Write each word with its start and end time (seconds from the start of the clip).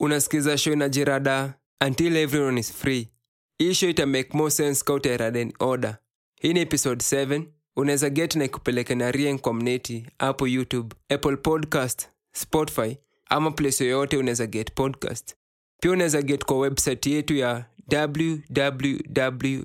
unasikiza 0.00 0.58
show 0.58 0.74
na 0.76 0.88
jirada 0.88 1.54
until 1.86 2.16
everyone 2.16 2.60
is 2.60 2.72
free. 2.72 3.08
Hii 3.58 3.74
show 3.74 3.90
ita 3.90 4.06
make 4.06 4.28
more 4.38 4.50
sense 4.50 4.84
ka 4.84 4.94
utairada 4.94 5.46
order. 5.58 5.98
Hii 6.40 6.52
ni 6.52 6.60
episode 6.60 7.04
7 7.04 7.42
unaweza 7.76 8.10
get 8.10 8.34
na 8.36 8.44
ikupeleke 8.44 8.94
na 8.94 9.10
rien 9.12 9.38
kwa 9.38 9.54
mneti 9.54 10.06
hapo 10.18 10.48
youtube 10.48 10.96
apple 11.08 11.36
podcast 11.36 12.08
spotify 12.32 12.96
ama 13.26 13.50
place 13.50 13.84
yoyote 13.84 14.16
unaweza 14.16 14.46
get 14.46 14.72
podcast. 14.74 15.34
Pia 15.80 15.90
unaweza 15.90 16.22
get 16.22 16.44
kwa 16.44 16.58
website 16.58 17.06
yetu 17.06 17.34
ya 17.34 17.64
www 17.92 19.62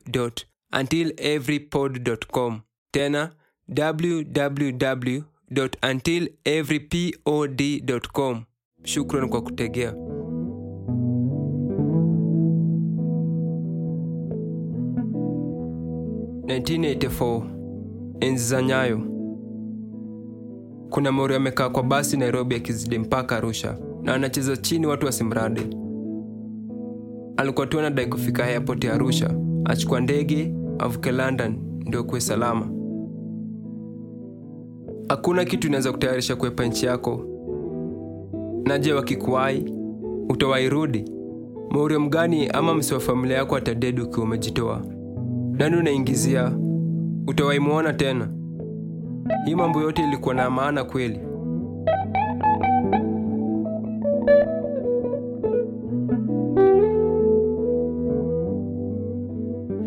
untileverypod.com 0.79 2.61
tena 2.91 3.35
www 3.77 5.21
com. 8.13 8.43
Shukran 8.83 9.29
kwa 9.29 9.41
kutegea 9.41 9.93
enzi 18.19 18.43
za 18.45 18.61
nyayo. 18.61 18.99
Kuna 20.89 21.11
mori 21.11 21.35
amekaa 21.35 21.69
kwa 21.69 21.83
basi 21.83 22.17
nairobi 22.17 22.55
akizidi 22.55 22.99
mpaka 22.99 23.37
arusha 23.37 23.77
na 24.03 24.13
anacheza 24.13 24.57
chini 24.57 24.85
watu 24.87 25.05
wasimrade 25.05 25.61
alikuwa 27.37 27.67
tu 27.67 27.79
anadai 27.79 28.05
kufika 28.07 28.43
airport 28.45 28.83
ya 28.83 28.93
arusha 28.93 29.35
achukua 29.65 29.99
ndege 29.99 30.53
avuke 30.79 31.11
london 31.11 31.55
ndio 31.85 32.03
kuwe 32.03 32.21
salama. 32.21 32.69
Hakuna 35.09 35.45
kitu 35.45 35.67
inaweza 35.67 35.91
kutayarisha 35.91 36.35
kuepa 36.35 36.65
nchi 36.65 36.85
yako. 36.85 37.25
Naje 38.65 38.93
wakikuwai 38.93 39.73
utawairudi 40.29 41.05
maurio 41.71 41.99
mgani 41.99 42.47
ama 42.47 42.73
msi 42.75 42.93
wa 42.93 42.99
familia 42.99 43.37
yako 43.37 43.55
atadedi 43.55 44.01
ukiwa 44.01 44.23
umejitoa 44.25 44.81
nani 45.59 45.75
unaingizia? 45.77 46.51
Utawaimwona 47.27 47.93
tena. 47.93 48.29
Hii 49.45 49.55
mambo 49.55 49.81
yote 49.81 50.03
ilikuwa 50.03 50.35
na 50.35 50.49
maana 50.49 50.83
kweli. 50.83 51.19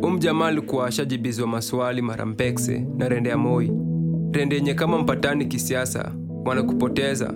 Umjamaa 0.03 0.47
alikuwa 0.47 0.87
ashajibizwa 0.87 1.47
maswali 1.47 2.03
mara 2.03 2.27
mpekse 2.27 2.87
na 2.99 3.09
rende 3.09 3.31
ya 3.31 3.39
moi. 3.39 3.73
Rende 4.33 4.57
yenye 4.57 4.75
kama 4.75 4.99
mpatani 4.99 5.47
kisiasa 5.47 6.13
wanakupoteza. 6.45 7.35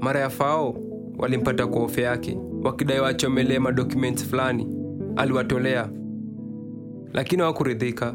Mara 0.00 0.20
ya 0.20 0.30
fao 0.30 0.76
walimpata 1.18 1.66
kwa 1.66 1.82
ofe 1.82 2.02
yake 2.02 2.38
wakidai 2.64 3.00
wachomelee 3.00 3.58
madokumenti 3.58 4.24
fulani. 4.24 4.66
Aliwatolea 5.16 5.90
lakini 7.12 7.42
hawakuridhika. 7.42 8.14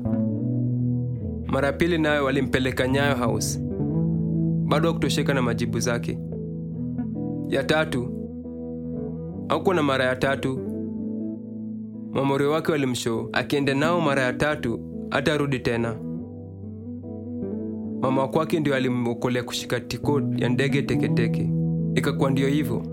Mara 1.48 1.68
ya 1.68 1.74
pili 1.74 1.98
nayo 1.98 2.26
walimpeleka 2.26 2.88
nyayo 2.88 3.16
house. 3.16 3.60
Bado 4.68 4.88
hakutosheka 4.88 5.34
na 5.34 5.42
majibu 5.42 5.80
zake. 5.80 6.20
Ya 7.50 7.64
tatu 7.64 8.10
hakuwa 9.48 9.76
na 9.76 9.84
mara 9.84 10.06
ya 10.06 10.16
tatu. 10.16 10.60
Mamorio 12.12 12.52
wake 12.52 12.72
walimshoo 12.72 13.30
akienda 13.34 13.74
nao 13.74 14.02
mara 14.02 14.22
ya 14.22 14.34
tatu 14.34 14.80
hata 15.10 15.34
arudi 15.34 15.60
tena. 15.60 15.96
Mama 18.02 18.22
wa 18.22 18.28
kwake 18.28 18.60
ndio 18.60 18.76
alimwokolea 18.76 19.44
kushika 19.44 19.80
tiko 19.80 20.22
ya 20.38 20.50
ndege 20.50 20.82
teketeke. 20.82 21.50
Ikakuwa 21.96 22.32
ndio 22.32 22.48
hivyo. 22.48 22.84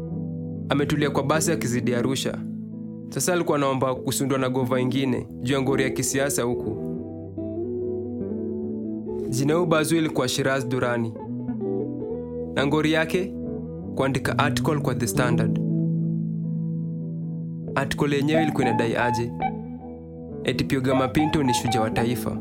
Ametulia 0.68 1.10
kwa 1.10 1.22
basi 1.22 1.52
akizidi 1.52 1.94
arusha 1.94 2.38
sasa 3.10 3.32
alikuwa 3.32 3.58
anaomba 3.58 3.94
kusundwa 3.94 4.38
na 4.38 4.48
gova 4.48 4.80
ingine 4.80 5.26
juu 5.42 5.54
ya 5.54 5.62
ngori 5.62 5.82
ya 5.84 5.90
kisiasa 5.90 6.42
huku. 6.42 6.76
Jina 9.28 9.54
huu 9.54 9.66
bazu 9.66 9.96
ilikuwa 9.96 10.28
shiraz 10.28 10.68
durani 10.68 11.12
na 12.54 12.66
ngori 12.66 12.92
yake 12.92 13.34
kuandika 13.94 14.38
article 14.38 14.78
kwa 14.80 14.94
the 14.94 15.06
standard. 15.06 15.60
Article 17.74 18.16
yenyewe 18.16 18.42
ilikuwa 18.42 18.66
inadai 18.66 18.96
aje? 18.96 19.32
Eti 20.44 20.64
Piuga 20.64 20.94
Mapinto 20.94 21.42
ni 21.42 21.54
shuja 21.54 21.80
wa 21.80 21.90
taifa. 21.90 22.38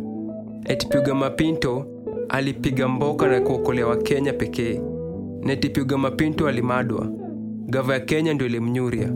Eti 0.65 0.87
Piuga 0.87 1.15
Mapinto 1.15 1.85
alipiga 2.29 2.87
mboka 2.87 3.27
na 3.27 3.41
kuokolea 3.41 3.87
wa 3.87 3.97
Kenya 3.97 4.33
pekee. 4.33 4.81
Na 5.43 5.53
eti 5.53 5.69
Piuga 5.69 5.97
Mapinto 5.97 6.47
alimadwa. 6.47 7.07
Gava 7.67 7.93
ya 7.93 7.99
Kenya 7.99 8.33
ndio 8.33 8.47
ilimnyuria 8.47 9.13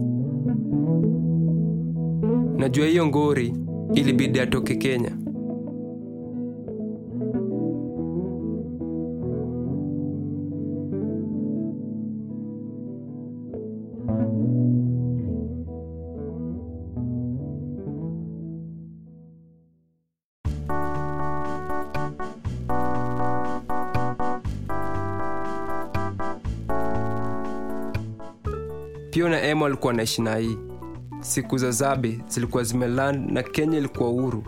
najua 2.63 2.87
hiyo 2.87 3.07
ngori 3.07 3.53
ilibidi 3.93 4.39
atoke 4.39 4.75
Kenya 4.75 5.17
Pio 29.11 29.29
na 29.29 29.41
Emo 29.41 29.65
alikuwa 29.65 29.93
naishi 29.93 30.21
na 30.21 30.35
hii. 30.35 30.57
Siku 31.23 31.57
za 31.57 31.71
Zabe 31.71 32.19
zilikuwa 32.27 32.63
zimeland 32.63 33.31
na 33.31 33.43
Kenya 33.43 33.77
ilikuwa 33.77 34.09
uhuru. 34.09 34.43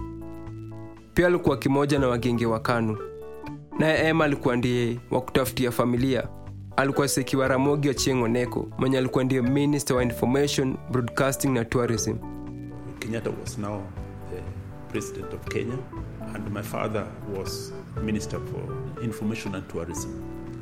Pia 1.13 1.27
alikuwa 1.27 1.57
kimoja 1.57 1.99
na 1.99 2.07
wagenge 2.07 2.45
wa 2.45 2.59
KANU. 2.59 2.97
Naye 3.79 4.07
Emma 4.09 4.25
alikuwa 4.25 4.55
ndiye 4.55 4.99
wa 5.11 5.21
kutafutia 5.21 5.71
familia. 5.71 6.27
Alikuwa 6.75 7.07
Sekiwa 7.07 7.47
Ramogi 7.47 7.89
Ochieng' 7.89 8.23
Oneko 8.23 8.67
mwenye 8.77 8.97
alikuwa 8.97 9.23
ndiye 9.23 9.41
Minister 9.41 9.95
wa 9.97 10.03
Information, 10.03 10.77
Broadcasting 10.91 11.47
na 11.49 11.65
Tourism. 11.65 12.15
Kenyatta 12.99 13.29
was 13.41 13.57
now 13.57 13.81
the 14.29 14.41
president 14.91 15.33
of 15.33 15.45
Kenya, 15.49 15.77
and 16.35 16.51
my 16.53 16.61
father 16.63 17.07
was 17.39 17.73
minister 18.03 18.39
for 18.39 19.03
information 19.03 19.55
and 19.55 19.67
tourism. 19.67 20.09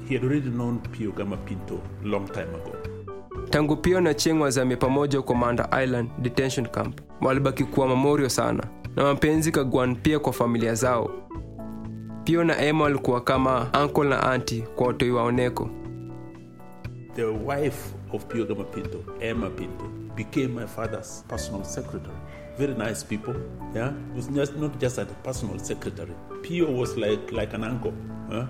He 0.09 0.15
had 0.15 0.23
already 0.25 0.49
known 0.49 0.79
Pio 0.79 1.11
Gama 1.11 1.37
Pinto 1.37 1.79
long 2.03 2.27
time 2.27 2.49
ago. 2.55 2.75
Tangu 3.53 3.75
Pio 3.75 4.01
na 4.01 4.13
Chieng' 4.13 4.41
wazame 4.41 4.75
pamoja 4.75 5.17
huko 5.17 5.35
Manda 5.35 5.69
Island 5.83 6.09
Detention 6.21 6.67
Camp, 6.67 7.01
walibaki 7.21 7.63
kuwa 7.63 7.87
mamorio 7.87 8.29
sana 8.29 8.63
na 8.95 9.03
mapenzi 9.03 9.51
kagwan 9.51 9.95
pia 9.95 10.19
kwa 10.19 10.33
familia 10.33 10.75
zao. 10.75 11.11
Pio 12.23 12.43
na 12.43 12.57
Emma 12.61 12.83
walikuwa 12.83 13.21
kama 13.21 13.69
uncle 13.83 14.03
na 14.09 14.23
auntie 14.31 14.61
kwa 14.61 14.87
watoi 14.87 15.11
waoneko. 15.11 15.69
The 17.15 17.23
wife 17.25 17.95
of 18.13 18.25
Pio 18.25 18.45
Gama 18.45 18.63
Pinto, 18.63 18.97
Emma 19.19 19.49
Pinto, 19.49 19.85
became 20.15 20.47
my 20.47 20.67
father's 20.67 21.25
personal 21.27 21.63
secretary. 21.63 22.17
Very 22.57 22.73
nice 22.73 23.05
people. 23.05 23.35
Yeah, 23.75 23.89
it 24.11 24.15
was 24.15 24.27
just 24.27 24.55
not 24.55 24.79
just 24.81 24.97
a 24.97 25.05
personal 25.05 25.59
secretary. 25.59 26.13
Pio 26.41 26.71
was 26.71 26.97
like 26.97 27.31
like 27.31 27.55
an 27.55 27.63
uncle. 27.63 27.93
Huh? 28.31 28.45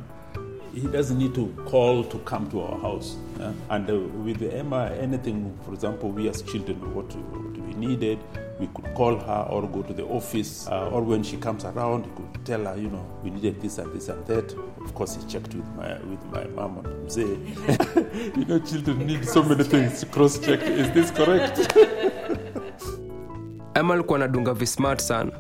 He 0.74 0.88
doesn't 0.88 1.18
need 1.18 1.36
to 1.36 1.48
call 1.66 2.04
to 2.04 2.18
come 2.20 2.50
to 2.52 2.62
our 2.62 2.80
house. 2.80 3.16
yeah. 3.40 3.54
And 3.70 3.90
uh, 3.90 3.96
with 4.24 4.42
Emma, 4.42 4.92
anything, 5.00 5.56
for 5.66 5.74
example, 5.74 6.10
we 6.10 6.28
as 6.30 6.42
children, 6.42 6.78
what, 6.96 7.14
what 7.16 7.58
we 7.68 7.74
needed, 7.76 8.18
we 8.60 8.68
could 8.68 8.94
call 8.96 9.18
her 9.20 9.48
or 9.50 9.68
go 9.68 9.82
to 9.84 9.94
the 9.94 10.04
office, 10.06 10.68
uh, 10.68 10.90
or 10.90 11.02
when 11.02 11.24
she 11.24 11.38
comes 11.38 11.64
around, 11.66 12.06
we 12.08 12.12
could 12.32 12.46
tell 12.46 12.66
her, 12.66 12.76
you 12.78 12.90
know, 12.90 13.06
we 13.24 13.30
needed 13.30 13.62
this 13.62 13.78
and 13.78 13.94
this 13.94 14.10
and 14.10 14.26
that. 14.28 14.52
Of 14.84 14.94
course, 14.96 15.16
he 15.16 15.22
checked 15.28 15.54
with 15.54 15.68
my 15.76 15.94
with 16.10 16.24
my 16.32 16.46
mom 16.56 16.78
and 16.86 17.12
say, 17.12 17.22
you 18.36 18.46
know, 18.46 18.60
children 18.60 19.06
need 19.06 19.26
so 19.28 19.44
many 19.44 19.64
things 19.64 20.00
to 20.00 20.06
cross 20.08 20.40
check. 20.40 20.62
Is 20.62 20.92
this 20.92 21.12
correct? 21.12 21.78
Emma 23.76 23.94
alikuwa 23.94 24.16
anadunga 24.18 24.54
vismart 24.54 25.02
sana, 25.02 25.32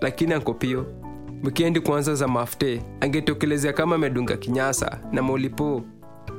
lakini 0.00 0.34
Uncle 0.34 0.54
wikendi 1.44 1.80
kwanza 1.80 2.14
za 2.14 2.28
mafte 2.28 2.82
angetokelezea 3.00 3.72
kama 3.72 3.94
amedunga 3.94 4.36
kinyasa 4.36 4.98
na 5.12 5.22
molipo. 5.22 5.82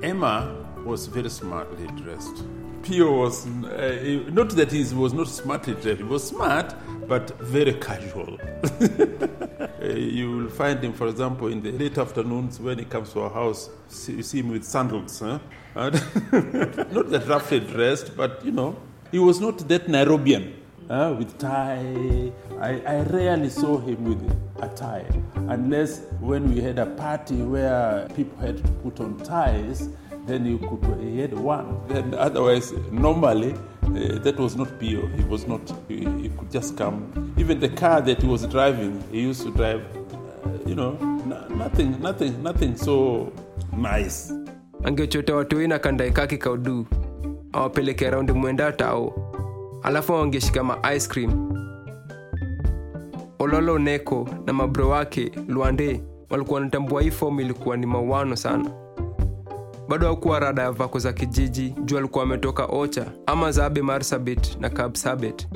Emma 0.02 0.48
was 0.86 1.12
very 1.12 1.30
smartly 1.30 1.88
dressed. 1.88 2.44
Pio 2.82 3.20
was 3.20 3.46
uh, 3.46 4.34
not 4.34 4.56
that 4.56 4.72
he 4.72 4.86
was 4.96 5.14
not 5.14 5.28
smartly 5.28 5.74
dressed. 5.74 5.98
He 5.98 6.04
was 6.14 6.28
smart, 6.28 6.76
but 7.08 7.42
very 7.42 7.74
casual. 7.74 8.38
Uh, 8.64 9.88
you 9.98 10.32
will 10.32 10.50
find 10.50 10.84
him, 10.84 10.94
for 10.94 11.08
example, 11.08 11.48
in 11.52 11.62
the 11.62 11.72
late 11.72 11.98
afternoons 11.98 12.60
when 12.60 12.80
he 12.80 12.86
comes 12.86 13.12
to 13.14 13.22
our 13.22 13.30
house. 13.30 13.70
You 14.08 14.24
see 14.24 14.40
him 14.40 14.50
with 14.52 14.64
sandals. 14.64 15.20
Huh? 15.20 15.40
Not 15.76 17.10
that 17.10 17.26
roughly 17.28 17.60
dressed, 17.60 18.16
but 18.16 18.46
you 18.46 18.52
know, 18.52 18.76
he 19.12 19.20
was 19.20 19.40
not 19.40 19.68
that 19.68 19.88
Nairobian. 19.88 20.54
Uh, 20.90 21.16
with 21.18 21.38
tie. 21.38 22.32
I, 22.62 22.82
I 22.86 23.02
rarely 23.04 23.50
saw 23.50 23.78
him 23.78 24.04
with 24.04 24.22
a 24.62 24.68
tie, 24.70 25.06
unless 25.50 26.02
when 26.20 26.54
we 26.54 26.62
had 26.62 26.80
a 26.80 26.86
party 26.86 27.36
where 27.44 28.08
people 28.16 28.38
had 28.40 28.58
to 28.58 28.72
put 28.84 29.00
on 29.00 29.18
ties, 29.18 29.90
then 30.26 30.46
you 30.46 30.58
could 30.58 31.00
he 31.02 31.20
had 31.20 31.34
one. 31.34 31.80
Then 31.88 32.14
otherwise, 32.14 32.74
normally 32.92 33.54
uh, 33.84 34.20
that 34.20 34.38
was 34.40 34.56
not 34.56 34.68
Pio. 34.80 35.08
He 35.08 35.24
was 35.24 35.48
not. 35.48 35.62
He, 35.88 35.98
he 36.22 36.30
could 36.30 36.52
just 36.52 36.76
come. 36.78 37.34
Even 37.38 37.60
the 37.60 37.70
car 37.70 38.02
that 38.02 38.22
he 38.22 38.28
was 38.28 38.46
driving, 38.48 39.04
he 39.12 39.22
used 39.22 39.44
to 39.44 39.52
drive. 39.52 39.82
Uh, 40.46 40.50
you 40.66 40.76
know, 40.76 40.98
n- 41.02 41.58
nothing, 41.58 42.02
nothing, 42.02 42.44
nothing 42.44 42.76
so 42.78 43.32
nice. 43.78 44.34
angechota 44.84 45.36
watoi 45.36 45.68
na 45.68 45.80
kandae 45.80 46.12
kake 46.12 46.38
kaudu 46.38 46.86
awapeleke 47.54 48.10
raundi 48.10 48.34
mwenda 48.34 48.72
tao 48.72 49.27
alafu 49.84 50.14
wangeshika 50.14 50.64
ma 50.64 50.94
ice 50.96 51.08
cream. 51.08 51.52
Ololo 53.40 53.80
neko 53.80 54.30
na 54.46 54.54
mabro 54.54 54.90
wake 54.90 55.32
lwande 55.48 56.02
walikuwa 56.30 56.60
wanatambua 56.60 57.02
hii 57.02 57.12
fomu 57.12 57.42
ilikuwa 57.42 57.78
ni 57.78 57.86
mauano 57.86 58.36
sana. 58.36 58.70
Bado 59.90 60.08
hakuwa 60.08 60.40
rada 60.40 60.62
ya 60.62 60.72
vako 60.72 61.00
za 61.00 61.14
kijiji 61.14 61.70
juu 61.86 61.98
alikuwa 61.98 62.24
ametoka 62.24 62.66
ocha 62.66 63.06
ama 63.26 63.52
zabe 63.52 63.82
marsabit 63.82 64.58
na 64.60 64.70
kabsabet. 64.70 65.48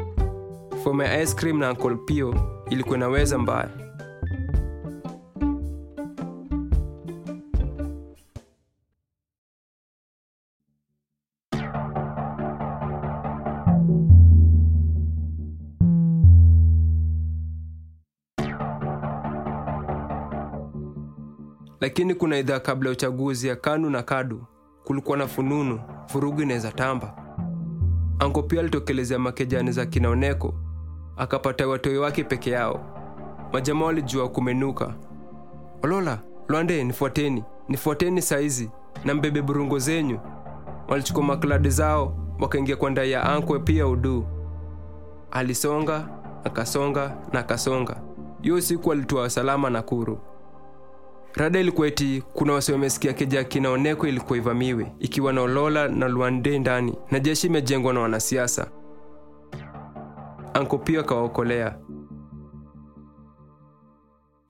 Fomu 0.83 1.01
ya 1.01 1.21
ice 1.21 1.35
cream 1.35 1.59
na 1.59 1.69
ancol 1.69 1.97
Pio 2.05 2.35
ilikuwa 2.69 2.97
inaweza 2.97 3.37
mbaya 3.37 3.69
lakini 21.81 22.15
kuna 22.15 22.37
idhaa 22.37 22.59
kabla 22.59 22.89
ya 22.89 22.93
uchaguzi 22.93 23.47
ya 23.47 23.55
kanu 23.55 23.89
na 23.89 24.03
kadu. 24.03 24.43
Kulikuwa 24.83 25.17
na 25.17 25.27
fununu 25.27 25.79
vurugu 26.13 26.41
inaweza 26.41 26.71
tamba. 26.71 27.15
Anko 28.19 28.43
pia 28.43 28.59
alitokelezea 28.59 29.19
makejani 29.19 29.71
za 29.71 29.85
kinaoneko 29.85 30.53
akapata 31.17 31.67
watoi 31.67 31.97
wake 31.97 32.23
peke 32.23 32.49
yao. 32.51 32.79
Majamaa 33.53 33.85
walijua 33.85 34.29
kumenuka 34.29 34.93
olola 35.83 36.19
lwande 36.47 36.83
nifuateni 36.83 37.43
nifuateni 37.69 38.21
saizi 38.21 38.71
na 39.05 39.13
mbebe 39.13 39.41
burungo 39.41 39.79
zenyu. 39.79 40.19
Walichukua 40.87 41.23
makladi 41.23 41.69
zao 41.69 42.17
wakaingia 42.39 42.75
kwa 42.75 42.89
ndai 42.89 43.11
ya 43.11 43.23
ankwe 43.23 43.59
pia 43.59 43.87
udu. 43.87 44.25
Alisonga 45.31 46.09
akasonga 46.43 47.17
na 47.33 47.39
akasonga. 47.39 48.01
Hiyo 48.41 48.61
siku 48.61 48.91
alitua 48.91 49.29
salama 49.29 49.69
na 49.69 49.81
kuru 49.81 50.19
rada 51.33 51.59
ilikuwa 51.59 51.91
kuna 52.33 52.53
wasi 52.53 52.71
wamesikia 52.71 53.13
keja 53.13 53.43
kinaoneko 53.43 54.07
ilikuwa 54.07 54.37
ivamiwe 54.37 54.91
ikiwa 54.99 55.33
na 55.33 55.41
olola 55.41 55.87
na 55.87 56.07
luande 56.07 56.59
ndani 56.59 56.95
na 57.11 57.19
jeshi 57.19 57.47
imejengwa 57.47 57.93
na 57.93 57.99
wanasiasa. 57.99 58.71
Anko 60.53 60.77
pia 60.77 60.99
akawaokolea. 60.99 61.79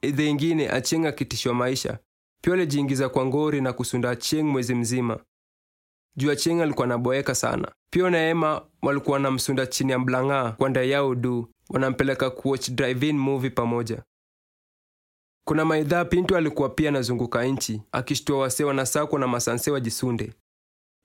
Idhe 0.01 0.29
ingine 0.29 0.69
acheng 0.69 1.05
akitishwa 1.05 1.53
maisha. 1.53 1.99
Pia 2.43 2.53
alijiingiza 2.53 3.09
kwa 3.09 3.25
ngori 3.25 3.61
na 3.61 3.73
kusunda 3.73 4.09
acheng 4.09 4.43
mwezi 4.43 4.75
mzima. 4.75 5.19
Juu 6.17 6.31
acheng 6.31 6.61
alikuwa 6.61 6.85
anaboeka 6.85 7.35
sana. 7.35 7.71
Pia 7.91 8.09
na 8.09 8.17
ema 8.29 8.61
walikuwa 8.81 9.13
wanamsunda 9.13 9.65
chini 9.67 9.91
ya 9.91 9.99
mblang'aa 9.99 10.51
kwa 10.51 10.69
ndai 10.69 10.91
yao 10.91 11.15
du 11.15 11.47
wanampeleka 11.69 12.29
kuwatch 12.29 12.69
drive-in 12.69 13.17
movie 13.17 13.49
pamoja 13.49 14.03
kuna 15.47 15.65
maidhaa 15.65 16.05
pinto 16.05 16.37
alikuwa 16.37 16.69
pia 16.69 16.89
anazunguka 16.89 17.43
nchi 17.43 17.81
akishtua 17.91 18.39
wasee 18.39 18.63
wanasakwa 18.63 19.19
na 19.19 19.27
masanse 19.27 19.71
wajisunde 19.71 20.33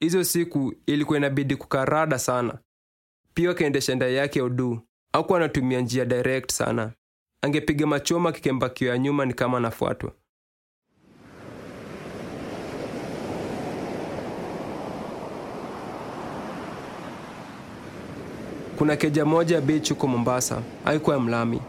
hizo 0.01 0.25
siku 0.25 0.75
ilikuwa 0.87 1.19
inabidi 1.19 1.57
kukarada 1.57 2.19
sana. 2.19 2.59
Pia 3.35 3.51
akaendesha 3.51 3.95
ndai 3.95 4.15
yake 4.15 4.43
odu 4.43 4.81
au 5.13 5.37
anatumia 5.37 5.81
njia 5.81 6.05
direct 6.05 6.53
sana. 6.53 6.93
Angepiga 7.43 7.87
machoma 7.87 8.33
kikembakio 8.33 8.89
ya 8.89 8.99
nyuma 8.99 9.25
ni 9.25 9.35
kama 9.35 9.59
anafuatwa. 9.59 10.13
Kuna 18.79 18.97
keja 18.97 19.25
moja 19.25 19.55
ya 19.55 19.61
beach 19.61 19.91
huko 19.91 20.07
mombasa. 20.09 20.63
Haikuwa 20.85 21.17
ya 21.17 21.23
mlami 21.23 21.61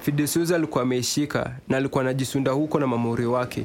fidesuza 0.00 0.56
alikuwa 0.56 0.82
ameishika 0.82 1.52
na 1.68 1.76
alikuwa 1.76 2.02
anajisunda 2.04 2.50
huko 2.52 2.78
na 2.80 2.86
mamuri 2.86 3.26
wake. 3.26 3.64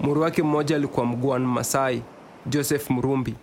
Muri 0.00 0.20
wake 0.20 0.42
mmoja 0.42 0.76
alikuwa 0.76 1.06
mguan 1.06 1.42
masai 1.46 2.02
joseph 2.46 2.90
mrumbi 2.90 3.34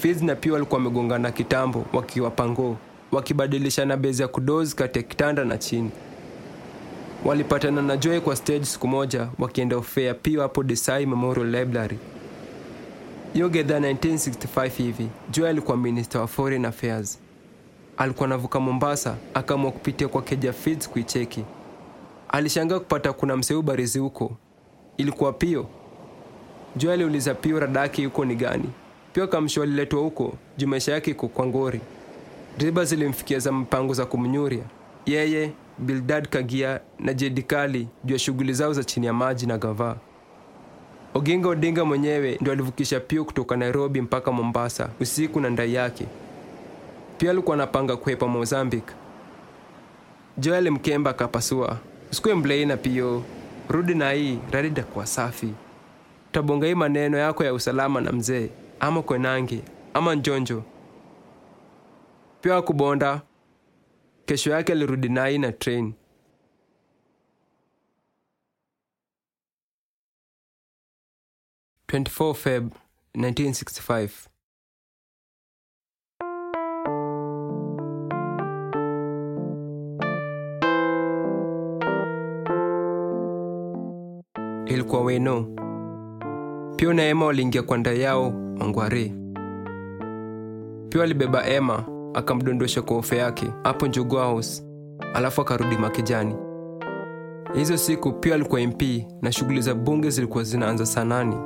Fiz 0.00 0.22
na 0.22 0.34
pia 0.34 0.52
walikuwa 0.52 0.78
wamegongana 0.78 1.30
kitambo 1.32 1.84
wakiwa 1.92 2.30
pango 2.30 2.76
wakibadilishana 3.12 3.96
bezi 3.96 4.22
ya 4.22 4.28
kudozi 4.28 4.76
kati 4.76 4.98
ya 4.98 5.02
kitanda 5.02 5.44
na 5.44 5.58
chini. 5.58 5.90
Walipatana 7.24 7.82
na 7.82 7.96
joy 7.96 8.20
kwa 8.20 8.36
stage 8.36 8.64
siku 8.64 8.88
moja 8.88 9.28
wakienda 9.38 9.76
ofea 9.76 10.14
pia 10.14 10.42
hapo 10.42 10.62
desai 10.62 11.06
memorial 11.06 11.50
library. 11.50 11.98
Hiyo 13.32 13.48
gedha 13.48 13.80
1965 13.80 14.68
hivi 14.68 15.08
joy 15.30 15.48
alikuwa 15.48 15.76
minister 15.76 16.20
wa 16.20 16.26
foreign 16.26 16.64
affairs 16.64 17.18
alikuwa 18.00 18.26
anavuka 18.26 18.60
mombasa 18.60 19.16
akaamua 19.34 19.70
kupitia 19.72 20.08
kwa 20.08 20.22
keja 20.22 20.52
Fizz 20.52 20.88
kuicheki. 20.88 21.44
Alishangaa 22.28 22.78
kupata 22.78 23.12
kuna 23.12 23.36
mseu 23.36 23.62
barizi 23.62 23.98
huko. 23.98 24.32
Ilikuwa 24.96 25.32
pio. 25.32 25.66
Joy 26.76 26.92
aliuliza 26.92 27.34
pio 27.34 27.60
radaki 27.60 28.02
yuko 28.02 28.24
ni 28.24 28.34
gani? 28.34 28.70
Pia 29.12 29.26
kamsho 29.26 29.62
aliletwa 29.62 30.00
huko 30.00 30.34
juu 30.56 30.66
maisha 30.68 30.92
yake 30.92 31.10
iko 31.10 31.28
kwa 31.28 31.46
ngori. 31.46 31.80
Driba 32.58 32.84
zilimfikia 32.84 33.38
za 33.38 33.52
mpango 33.52 33.94
za 33.94 34.06
kumnyuria. 34.06 34.62
Yeye 35.06 35.52
bildad 35.78 36.28
kagia 36.28 36.80
na 36.98 37.14
jedikali 37.14 37.88
juu 38.04 38.12
ya 38.14 38.18
shughuli 38.18 38.52
zao 38.52 38.72
za 38.72 38.84
chini 38.84 39.06
ya 39.06 39.12
maji 39.12 39.46
na 39.46 39.58
gavaa 39.58 39.96
oginga 41.14 41.48
odinga 41.48 41.84
mwenyewe 41.84 42.38
ndio 42.40 42.52
alivukisha 42.52 43.00
pio 43.00 43.24
kutoka 43.24 43.56
nairobi 43.56 44.00
mpaka 44.00 44.32
mombasa 44.32 44.88
usiku 45.00 45.40
na 45.40 45.50
ndai 45.50 45.74
yake 45.74 46.06
pia 47.20 47.30
alikuwa 47.30 47.54
anapanga 47.54 47.96
kuhepa 47.96 48.28
mozambique. 48.28 48.94
Joel 50.38 50.70
mkemba 50.70 51.10
akapasua 51.10 51.78
usikue 52.10 52.34
mleina 52.34 52.76
pio 52.76 53.24
rudi 53.68 53.94
na 53.94 54.10
hii 54.12 54.38
radida 54.50 54.82
kwa 54.82 55.06
safi. 55.06 55.54
Tabonga 56.32 56.66
hii 56.66 56.74
maneno 56.74 57.18
yako 57.18 57.44
ya 57.44 57.54
usalama 57.54 58.00
na 58.00 58.12
mzee 58.12 58.50
ama 58.80 59.02
kwenange 59.02 59.62
ama 59.94 60.14
njonjo. 60.14 60.62
Pia 62.40 62.56
akubonda. 62.56 63.22
kesho 64.26 64.50
yake 64.50 64.72
alirudi 64.72 65.08
nai 65.08 65.38
na 65.38 65.52
train. 65.52 65.92
Feb 72.34 72.72
1965 73.14 74.29
ilikuwa 84.80 85.02
weno 85.02 85.46
pia 86.76 86.94
na 86.94 87.02
ema 87.02 87.26
waliingia 87.26 87.62
kwa 87.62 87.78
nda 87.78 87.92
yao 87.92 88.30
mangware. 88.30 89.14
Pia 90.88 91.02
alibeba 91.02 91.46
ema 91.46 91.84
akamdondosha 92.14 92.82
kwa 92.82 92.96
ofe 92.96 93.16
yake 93.16 93.52
hapo 93.62 93.86
njugu 93.86 94.18
alafu 95.14 95.40
akarudi 95.40 95.76
makijani. 95.76 96.34
Hizo 97.54 97.76
siku 97.76 98.12
pia 98.12 98.34
alikuwa 98.34 98.60
mp 98.60 98.82
na 99.22 99.32
shughuli 99.32 99.60
za 99.60 99.74
bunge 99.74 100.10
zilikuwa 100.10 100.44
zinaanza 100.44 100.86
saa 100.86 101.04
nane. 101.04 101.36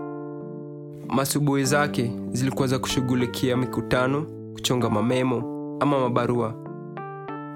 Masubuhi 1.08 1.64
zake 1.64 2.12
zilikuwa 2.30 2.68
za 2.68 2.78
kushughulikia 2.78 3.56
mikutano 3.56 4.26
kuchonga 4.52 4.90
mamemo 4.90 5.42
ama 5.80 6.00
mabarua. 6.00 6.54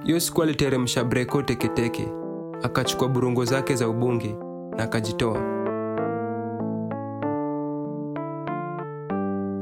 Hiyo 0.05 0.21
siku 0.21 0.43
aliteremsha 0.43 1.05
breko 1.05 1.43
teketeke 1.43 2.09
akachukua 2.63 3.09
burungo 3.09 3.45
zake 3.45 3.75
za 3.75 3.89
ubunge 3.89 4.37
na 4.77 4.83
akajitoa 4.83 5.58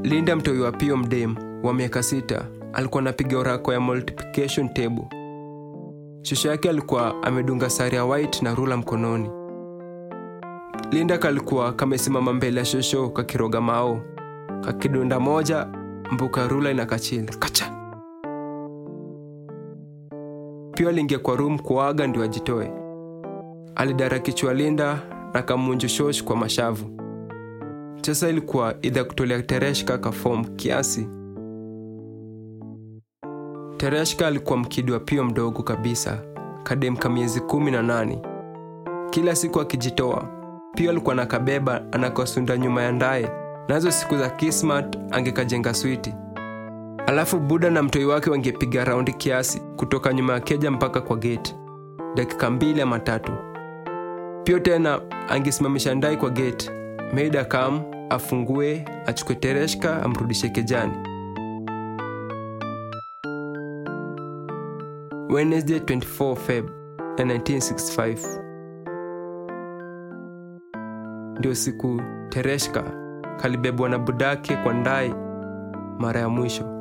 linda 0.07 0.35
mtoi 0.35 0.59
wa 0.59 0.71
pio 0.71 0.97
mdem 0.97 1.35
wa 1.63 1.73
miaka 1.73 2.03
sita 2.03 2.45
alikuwa 2.73 3.01
anapiga 3.01 3.37
orako 3.39 3.73
ya 3.73 3.79
multiplication 3.79 4.69
table. 4.73 5.07
Shosho 6.21 6.49
yake 6.49 6.69
alikuwa 6.69 7.23
amedunga 7.23 7.69
sari 7.69 7.95
ya 7.95 8.05
white 8.05 8.41
na 8.41 8.55
rula 8.55 8.77
mkononi. 8.77 9.29
Linda 10.91 11.17
kalikuwa 11.17 11.73
kamesimama 11.73 12.33
mbele 12.33 12.59
ya 12.59 12.65
shosho 12.65 13.09
kakiroga 13.09 13.61
mao. 13.61 14.01
Kakidunda 14.61 15.19
moja 15.19 15.67
mbuka 16.11 16.47
rula 16.47 16.71
inakachila 16.71 17.33
kacha! 17.39 17.71
Pio 20.75 20.89
aliingia 20.89 21.19
kwa 21.19 21.35
rum 21.35 21.59
kuaga 21.59 22.07
ndio 22.07 22.23
ajitoe. 22.23 22.71
Alidara 23.75 24.19
kichwa 24.19 24.53
linda 24.53 24.99
na 25.33 25.41
kamunjushosh 25.41 26.23
kwa 26.23 26.35
mashavu. 26.35 27.06
Sasa 28.07 28.29
ilikuwa 28.29 28.75
idha 28.81 29.03
kutolea 29.03 29.41
Tereshka 29.41 29.97
kafom 29.97 30.45
kiasi. 30.45 31.07
Tereshka 33.77 34.27
alikuwa 34.27 34.57
mkidi 34.57 34.91
wa 34.91 34.99
Pio 34.99 35.23
mdogo 35.23 35.63
kabisa, 35.63 36.21
kademka 36.63 37.09
miezi 37.09 37.39
kumi 37.39 37.71
na 37.71 37.81
nane. 37.81 38.21
Kila 39.09 39.35
siku 39.35 39.61
akijitoa, 39.61 40.25
Pio 40.75 40.89
alikuwa 40.91 41.15
nakabeba 41.15 41.81
anakasunda 41.91 42.57
nyuma 42.57 42.81
ya 42.83 42.91
ndaye, 42.91 43.29
nazo 43.67 43.91
siku 43.91 44.17
za 44.17 44.29
Kismat 44.29 44.97
angekajenga 45.11 45.73
switi. 45.73 46.13
Alafu 47.07 47.39
Buda 47.39 47.69
na 47.69 47.83
mtoi 47.83 48.05
wake 48.05 48.29
wangepiga 48.29 48.85
raundi 48.85 49.13
kiasi 49.13 49.59
kutoka 49.75 50.13
nyuma 50.13 50.33
ya 50.33 50.39
keja 50.39 50.71
mpaka 50.71 51.01
kwa 51.01 51.17
geti, 51.17 51.55
dakika 52.15 52.49
mbili 52.49 52.81
ama 52.81 52.99
tatu. 52.99 53.31
Pio 54.43 54.59
tena 54.59 55.01
angesimamisha 55.29 55.95
ndai 55.95 56.17
kwa 56.17 56.29
geti, 56.29 56.71
meida 57.13 57.41
akam 57.41 57.96
afungue, 58.09 58.85
achukue 59.05 59.35
Tereshka 59.35 60.03
amrudishe 60.03 60.49
kejani. 60.49 60.93
Wednesday 65.29 65.79
24 65.79 66.35
Feb 66.35 66.69
1965 67.15 68.43
ndio 71.39 71.55
siku 71.55 72.01
Tereshka 72.29 72.83
kalibebwa 73.41 73.89
na 73.89 73.99
budake 73.99 74.55
kwa 74.55 74.73
ndai 74.73 75.13
mara 75.99 76.19
ya 76.19 76.29
mwisho. 76.29 76.76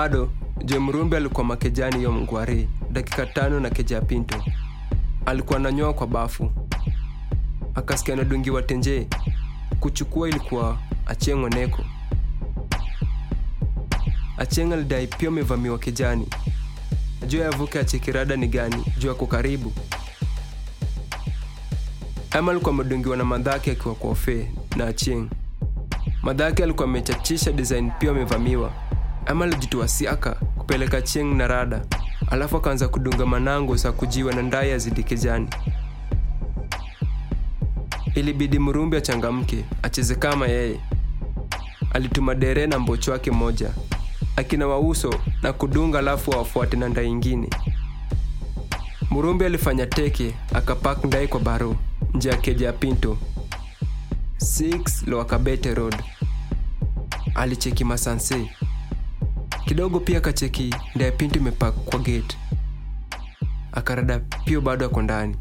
Bado 0.00 0.30
Jemrumbi 0.64 1.16
alikuwa 1.16 1.44
makejani 1.44 1.96
hiyo 1.96 2.12
mngwari 2.12 2.68
dakika 2.90 3.26
tano 3.26 3.60
na 3.60 3.70
keja 3.70 3.96
ya 3.96 4.02
Pinto. 4.02 4.44
Alikuwa 5.26 5.58
nanyoa 5.58 5.92
kwa 5.92 6.06
bafu, 6.06 6.50
akasikia 7.74 8.14
anadungiwa 8.14 8.62
tenje. 8.62 9.06
Kuchukua 9.80 10.28
ilikuwa 10.28 10.78
acheng'o 11.06 11.48
neko 11.48 11.84
Acheng 14.38 14.72
alidai 14.72 15.06
pia 15.06 15.28
amevamiwa 15.28 15.78
kejani. 15.78 16.26
Juu 17.26 17.38
yavuke 17.38 17.78
achekirada 17.78 18.36
ni 18.36 18.48
gani, 18.48 18.84
juu 18.98 19.10
ako 19.10 19.26
karibu. 19.26 19.72
Ama 22.30 22.50
alikuwa 22.52 22.74
amedungiwa 22.74 23.16
na 23.16 23.24
madhake 23.24 23.70
akiwa 23.70 23.94
kwa 23.94 24.10
ofe 24.10 24.50
na 24.76 24.86
Acheng. 24.86 25.28
Madhake 26.22 26.62
alikuwa 26.62 26.88
amechachisha 26.88 27.52
design 27.52 27.90
pia 27.98 28.10
amevamiwa 28.10 28.72
ama 29.30 29.44
alijitoa 29.44 29.88
siaka 29.88 30.30
kupeleka 30.32 31.02
Cheng 31.02 31.34
na 31.36 31.46
rada, 31.46 31.80
alafu 32.30 32.56
akaanza 32.56 32.88
kudunga 32.88 33.26
manango 33.26 33.76
za 33.76 33.92
kujiwa 33.92 34.32
na 34.34 34.42
ndai 34.42 34.72
azidi 34.72 35.02
kijani. 35.02 35.48
Ilibidi 38.14 38.58
Murumbi 38.58 38.96
achangamke 38.96 39.64
acheze 39.82 40.14
kama 40.14 40.46
yeye. 40.46 40.80
Alituma 41.92 42.34
dere 42.34 42.66
na 42.66 42.78
mbocho 42.78 43.12
wake 43.12 43.30
moja 43.30 43.70
akina 44.36 44.66
wauso 44.66 45.14
na 45.42 45.52
kudunga, 45.52 45.98
alafu 45.98 46.34
awafuate 46.34 46.76
na 46.76 46.88
ndai 46.88 47.06
ingine. 47.08 47.50
Murumbi 49.10 49.44
alifanya 49.44 49.86
teke 49.86 50.34
akapak 50.54 51.04
ndai 51.04 51.28
kwa 51.28 51.40
baro 51.40 51.76
nje 52.14 52.28
ya 52.28 52.36
keja 52.36 52.66
ya 52.66 52.72
Pinto 52.72 53.18
6 54.38 55.10
Lower 55.10 55.26
Kabete 55.26 55.74
Road. 55.74 55.96
Alicheki 57.34 57.84
masanse 57.84 58.50
kidogo 59.70 60.00
pia 60.00 60.20
kacheki 60.20 60.74
ndaye 60.94 61.10
Pinto 61.10 61.38
imepak 61.38 61.74
kwa 61.74 61.98
gate, 61.98 62.36
akarada 63.72 64.18
Pio 64.18 64.60
bado 64.60 64.86
ako 64.86 65.02
ndani. 65.02 65.36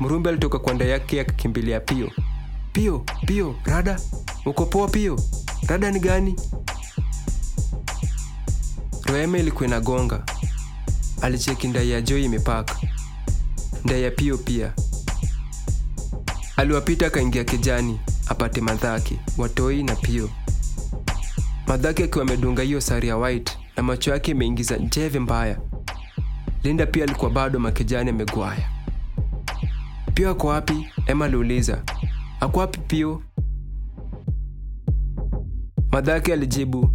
mrumbi 0.00 0.28
alitoka 0.28 0.58
kwa 0.58 0.74
ndai 0.74 0.90
yake 0.90 1.20
akakimbilia 1.20 1.80
Pio. 1.80 2.10
Pio, 2.72 2.98
Pio, 3.26 3.54
rada, 3.64 4.00
uko 4.44 4.66
poa 4.66 4.88
Pio? 4.88 5.20
Rada 5.68 5.90
ni 5.90 6.00
gani? 6.00 6.36
Roeme 9.04 9.40
ilikuwa 9.40 9.66
inagonga. 9.68 10.24
Alicheki 11.22 11.68
ndai 11.68 11.90
ya 11.90 12.00
joi 12.00 12.24
imepaka, 12.24 12.76
ndai 13.84 14.02
ya 14.02 14.10
Pio 14.10 14.38
pia. 14.38 14.72
Aliwapita 16.56 17.06
akaingia 17.06 17.44
kijani 17.44 18.00
apate 18.28 18.60
madhake, 18.60 19.18
watoi 19.38 19.82
na 19.82 19.96
Pio. 19.96 20.30
Madhake 21.66 22.04
akiwa 22.04 22.22
amedunga 22.24 22.62
hiyo 22.62 22.80
sari 22.80 23.08
ya 23.08 23.16
white 23.16 23.58
na 23.76 23.82
macho 23.82 24.10
yake 24.10 24.30
imeingiza 24.30 24.76
njeve 24.76 25.18
mbaya. 25.18 25.60
Linda 26.62 26.86
pia 26.86 27.04
alikuwa 27.04 27.30
bado 27.30 27.58
makejani 27.60 28.10
amegwaya. 28.10 28.68
Pio 30.14 30.30
ako 30.30 30.46
wapi? 30.46 30.88
Emma 31.06 31.24
aliuliza. 31.24 31.82
Ako 32.40 32.60
wapi 32.60 32.78
Pio? 32.80 33.22
Madhake 35.92 36.32
alijibu, 36.32 36.90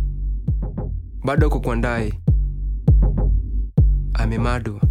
bado 1.26 1.48
ako 1.48 1.60
kwa 1.60 1.76
ndaye, 1.76 2.14
amemadwa. 4.14 4.82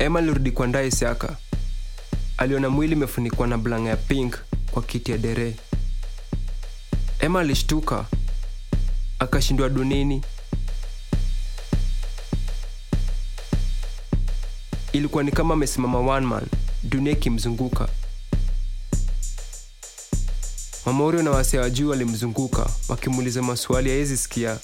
Emma 0.00 0.18
alirudi 0.18 0.50
kwa 0.50 0.66
ndaye 0.66 0.90
Siaka. 0.90 1.36
Aliona 2.38 2.70
mwili 2.70 2.92
imefunikwa 2.92 3.46
na 3.46 3.58
blanga 3.58 3.90
ya 3.90 3.96
pink 3.96 4.36
kwa 4.70 4.82
kiti 4.82 5.12
ya 5.12 5.18
dere. 5.18 5.56
Emma 7.18 7.40
alishtuka, 7.40 8.06
akashindwa 9.18 9.68
dunini. 9.68 10.22
Ilikuwa 14.92 15.22
ni 15.22 15.32
kama 15.32 15.54
amesimama 15.54 15.98
one 15.98 16.26
man, 16.26 16.46
dunia 16.82 17.12
ikimzunguka. 17.12 17.88
Mamorio 20.86 21.22
na 21.22 21.30
wasia 21.30 21.60
wa 21.60 21.70
juu 21.70 21.88
walimzunguka 21.90 22.70
wakimuuliza 22.88 23.42
maswali 23.42 23.90
hawezi 23.90 24.16
sikia, 24.16 24.58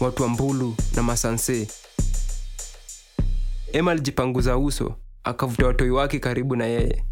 watu 0.00 0.22
wa 0.22 0.28
mbulu 0.28 0.76
na 0.94 1.02
masanse. 1.02 1.68
Emma 3.76 3.90
alijipanguza 3.90 4.58
uso, 4.58 4.94
akavuta 5.24 5.66
watoi 5.66 5.90
wake 5.90 6.18
karibu 6.18 6.56
na 6.56 6.64
yeye. 6.66 7.04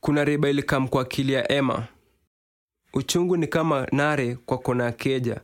Kuna 0.00 0.24
riba 0.24 0.48
ilikam 0.48 0.88
kwa 0.88 1.02
akili 1.02 1.32
ya 1.32 1.52
Emma. 1.52 1.88
Uchungu 2.94 3.36
ni 3.36 3.46
kama 3.46 3.86
nare 3.92 4.36
kwa 4.36 4.58
kona 4.58 4.84
ya 4.84 4.92
keja 4.92 5.40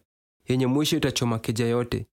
yenye 0.49 0.67
mwisho 0.67 0.97
itachoma 0.97 1.39
keja 1.39 1.67
yote. 1.67 2.07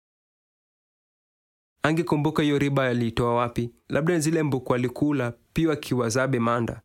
Angekumbuka 1.84 2.44
hiyo 2.44 2.60
riba 2.60 2.84
aliitoa 2.88 3.36
wapi? 3.36 3.72
Labda 3.90 4.20
zile 4.20 4.44
mbuku 4.44 4.74
alikula 4.74 5.34
pia 5.54 5.72
akiwa 5.74 6.10
zabe 6.10 6.40
manda. 6.40 6.82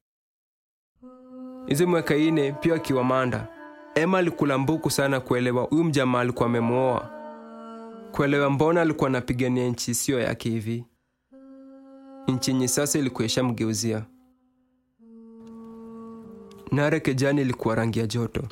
Hizo 1.66 1.86
mwaka 1.86 2.16
ine 2.16 2.52
pia 2.52 2.74
akiwa 2.74 3.04
manda. 3.04 3.48
Emma 3.94 4.18
alikula 4.18 4.58
mbuku 4.58 4.90
sana 4.90 5.20
kuelewa 5.20 5.62
huyu 5.64 5.84
mjamaa 5.84 6.20
alikuwa 6.20 6.46
amemwoa, 6.46 7.10
kuelewa 8.12 8.50
mbona 8.50 8.80
alikuwa 8.80 9.08
anapigania 9.10 9.68
nchi 9.68 9.90
isiyo 9.90 10.20
yake 10.20 10.50
hivi, 10.50 10.84
nchi 12.28 12.52
nyi 12.54 12.68
sasa 12.68 12.98
ilikuwa 12.98 13.24
ishamgeuzia. 13.26 14.04
Nare 16.72 17.00
kejani 17.00 17.40
ilikuwa 17.40 17.74
rangi 17.74 17.98
ya 17.98 18.06
joto. 18.06 18.42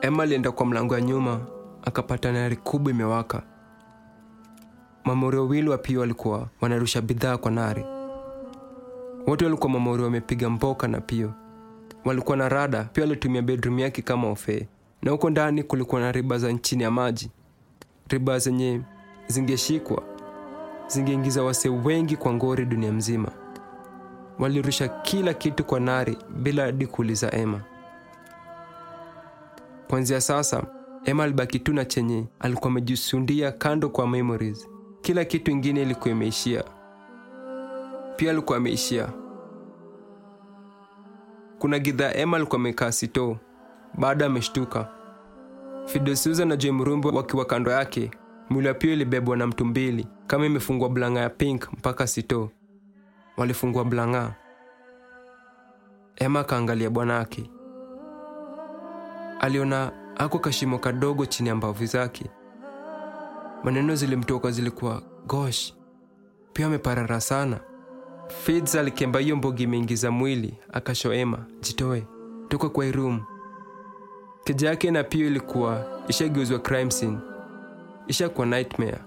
Emma 0.00 0.22
alienda 0.22 0.52
kwa 0.52 0.66
mlango 0.66 0.94
ya 0.94 1.00
nyuma 1.00 1.46
akapata 1.82 2.32
nari 2.32 2.56
kubwa 2.56 2.92
imewaka. 2.92 3.42
Mamorio 5.08 5.40
wawili 5.40 5.68
wa 5.68 5.78
Pio 5.78 6.00
walikuwa 6.00 6.48
wanarusha 6.60 7.00
bidhaa 7.00 7.36
kwa 7.36 7.50
nari. 7.50 7.84
Wote 9.26 9.44
walikuwa 9.44 9.68
mamorio 9.70 10.04
wamepiga 10.04 10.50
mboka 10.50 10.88
na 10.88 11.00
Pio, 11.00 11.32
walikuwa 12.04 12.36
na 12.36 12.48
rada. 12.48 12.84
Pio 12.84 13.04
alitumia 13.04 13.42
bedroom 13.42 13.78
yake 13.78 14.02
kama 14.02 14.28
ofee, 14.30 14.66
na 15.02 15.10
huko 15.10 15.30
ndani 15.30 15.62
kulikuwa 15.62 16.00
na 16.00 16.12
riba 16.12 16.38
za 16.38 16.54
chini 16.54 16.82
ya 16.82 16.90
maji, 16.90 17.30
riba 18.08 18.38
zenye 18.38 18.80
zingeshikwa 19.26 20.02
zingeingiza 20.86 21.42
wase 21.42 21.68
wengi 21.68 22.16
kwa 22.16 22.32
ngori 22.34 22.64
dunia 22.64 22.92
mzima. 22.92 23.28
Walirusha 24.38 24.88
kila 24.88 25.34
kitu 25.34 25.64
kwa 25.64 25.80
nari 25.80 26.18
bila 26.36 26.62
hadi 26.64 26.86
kuuliza 26.86 27.32
Emma. 27.32 27.60
Kuanzia 29.88 30.20
sasa, 30.20 30.62
Emma 31.04 31.24
alibaki 31.24 31.58
tu 31.58 31.72
na 31.72 31.84
chenye 31.84 32.24
alikuwa 32.40 32.70
amejisundia 32.70 33.52
kando 33.52 33.88
kwa 33.88 34.08
memories. 34.08 34.68
Kila 35.00 35.24
kitu 35.24 35.50
ingine 35.50 35.82
ilikuwa 35.82 36.10
imeishia, 36.10 36.64
pia 38.16 38.30
alikuwa 38.30 38.58
ameishia. 38.58 39.08
Kuna 41.58 41.78
gidhaa 41.78 42.12
Emma 42.12 42.36
alikuwa 42.36 42.60
amekaa 42.60 42.92
sito, 42.92 43.36
baada 43.94 44.26
ameshtuka. 44.26 44.88
Fidosuza 45.86 46.44
na 46.44 46.56
Joy 46.56 46.72
Mrumbo 46.72 47.08
wakiwa 47.08 47.44
kando 47.44 47.70
yake, 47.70 48.10
mwili 48.50 48.68
wa 48.68 48.74
Pio 48.74 48.92
ilibebwa 48.92 49.36
na 49.36 49.46
mtu 49.46 49.64
mbili 49.64 50.06
kama 50.26 50.46
imefungua 50.46 50.88
blanga 50.88 51.20
ya 51.20 51.30
pink 51.30 51.72
mpaka 51.72 52.06
sito. 52.06 52.50
Walifungua 53.36 53.84
blanga. 53.84 54.34
Emma 56.16 56.40
akaangalia 56.40 56.90
bwanake, 56.90 57.50
aliona 59.40 59.92
ako 60.16 60.38
kashimo 60.38 60.78
kadogo 60.78 61.26
chini 61.26 61.48
ya 61.48 61.54
mbavu 61.54 61.86
zake. 61.86 62.24
Maneno 63.64 63.94
zilimtoka 63.94 64.50
zilikuwa 64.50 65.02
gosh, 65.26 65.74
pia 66.52 66.66
ameparara 66.66 67.20
sana. 67.20 67.60
Fids 68.28 68.74
alikemba 68.74 69.18
hiyo 69.20 69.36
mbogi 69.36 69.62
imeingiza 69.62 70.10
mwili, 70.10 70.58
akashoema 70.72 71.46
jitoe 71.60 72.06
toka 72.48 72.68
kwa 72.68 72.86
irum. 72.86 73.20
Keja 74.44 74.68
yake 74.68 74.90
na 74.90 75.04
Pio 75.04 75.26
ilikuwa 75.26 75.86
ishageuzwa 76.08 76.58
crime 76.58 76.90
scene, 76.90 77.18
ishakuwa 78.06 78.46
nightmare. 78.46 78.98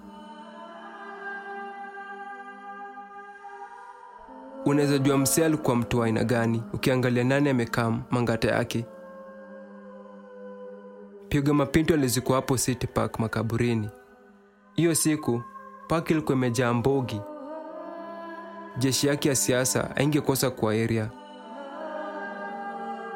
Unaweza 4.65 4.97
jua 4.97 5.17
msee 5.17 5.45
alikuwa 5.45 5.75
mtu 5.75 5.99
wa 5.99 6.05
aina 6.05 6.23
gani 6.23 6.63
ukiangalia 6.73 7.23
nani 7.23 7.49
amekaa 7.49 7.99
mangata 8.11 8.47
yake. 8.51 8.85
Piga 11.29 11.53
Mapinto 11.53 11.93
alizikuwa 11.93 12.35
hapo 12.35 12.57
City 12.57 12.87
Park 12.87 13.19
makaburini. 13.19 13.89
Hiyo 14.75 14.95
siku 14.95 15.41
park 15.87 16.09
ilikuwa 16.11 16.37
imejaa 16.37 16.73
mbogi. 16.73 17.21
Jeshi 18.77 19.07
yake 19.07 19.29
ya 19.29 19.35
siasa 19.35 19.95
aingekosa 19.95 20.49
kwa 20.51 20.73
area. 20.73 21.09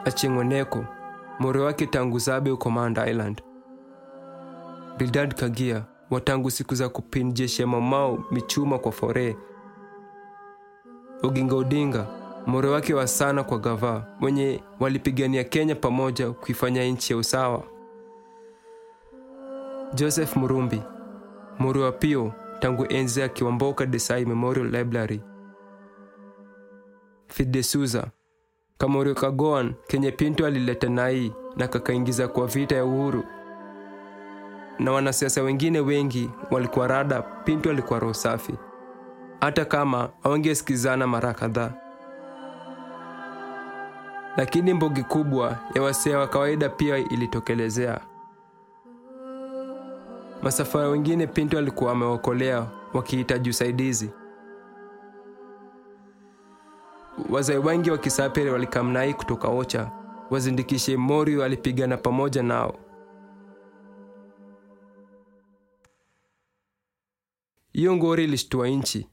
Aching'oneko 0.06 0.86
moro 1.40 1.64
wake 1.64 1.86
tangu 1.88 2.20
Zabe 2.20 2.50
huko 2.50 2.64
Command 2.64 2.98
Island. 2.98 3.42
Bildad 4.98 5.34
Kagia 5.36 5.84
wa 6.10 6.22
tangu 6.22 6.52
siku 6.52 6.76
za 6.76 6.90
kupin 6.90 7.34
jeshi 7.34 7.62
ya 7.62 7.68
mamao 7.68 8.24
michuma 8.32 8.80
kwa 8.80 8.92
fore. 8.92 9.38
Oginga 11.24 11.56
Odinga 11.56 12.08
more 12.46 12.70
wake 12.70 12.94
wa 12.94 13.08
sana 13.08 13.44
kwa 13.44 13.60
gava 13.60 14.06
wenye 14.22 14.64
walipigania 14.80 15.44
Kenya 15.44 15.76
pamoja 15.76 16.32
kuifanya 16.32 16.84
nchi 16.86 17.14
ya 17.14 17.20
usawa. 17.20 17.64
Joseph 19.94 20.36
Murumbi 20.36 20.82
moro 21.60 21.82
wa 21.82 21.92
Pio 21.92 22.34
tangu 22.60 22.86
enzi 22.90 23.20
ya 23.20 23.30
Kiwamboka 23.30 23.86
Desai 23.86 24.26
Memorial 24.26 24.68
Library. 24.70 25.22
Fidesuza 27.28 28.08
Kamori 28.78 29.14
Kagoan 29.16 29.74
kenye 29.88 30.12
Pinto 30.12 30.46
alileta 30.46 30.90
nai 30.90 31.34
na 31.56 31.68
kakaingiza 31.68 32.28
kwa 32.28 32.48
vita 32.48 32.76
ya 32.76 32.86
uhuru, 32.86 33.24
na 34.80 34.92
wanasiasa 34.92 35.42
wengine 35.42 35.80
wengi 35.80 36.30
walikuwa 36.52 36.88
rada. 36.88 37.22
Pinto 37.22 37.70
alikuwa 37.70 38.00
roho 38.00 38.14
safi, 38.14 38.54
hata 39.42 39.66
kama 39.66 40.10
hawangesikizana 40.24 41.08
mara 41.08 41.34
kadhaa. 41.34 41.74
Lakini 44.38 44.74
mbogi 44.74 45.04
kubwa 45.04 45.58
ya 45.76 45.82
wasea 45.82 46.20
wa 46.20 46.28
kawaida 46.28 46.70
pia 46.70 46.98
ilitokelezea. 46.98 48.00
Masafara 50.44 50.88
wengine 50.88 51.28
Pinto 51.28 51.58
alikuwa 51.58 51.92
ameokolea 51.92 52.68
wakihitaji 52.94 53.50
usaidizi. 53.50 54.10
Wazee 57.30 57.58
wengi 57.58 57.92
wa 57.92 57.98
Kisapere 57.98 58.52
walikamnai 58.52 59.14
kutoka 59.14 59.48
Ocha 59.48 59.92
wazindikishe 60.30 60.98
Morio 60.98 61.44
alipigana 61.44 61.98
pamoja 61.98 62.44
nao. 62.44 62.80
Hiyo 67.74 67.96
ngori 67.96 68.24
ilishtua 68.24 68.68
nchi. 68.68 69.10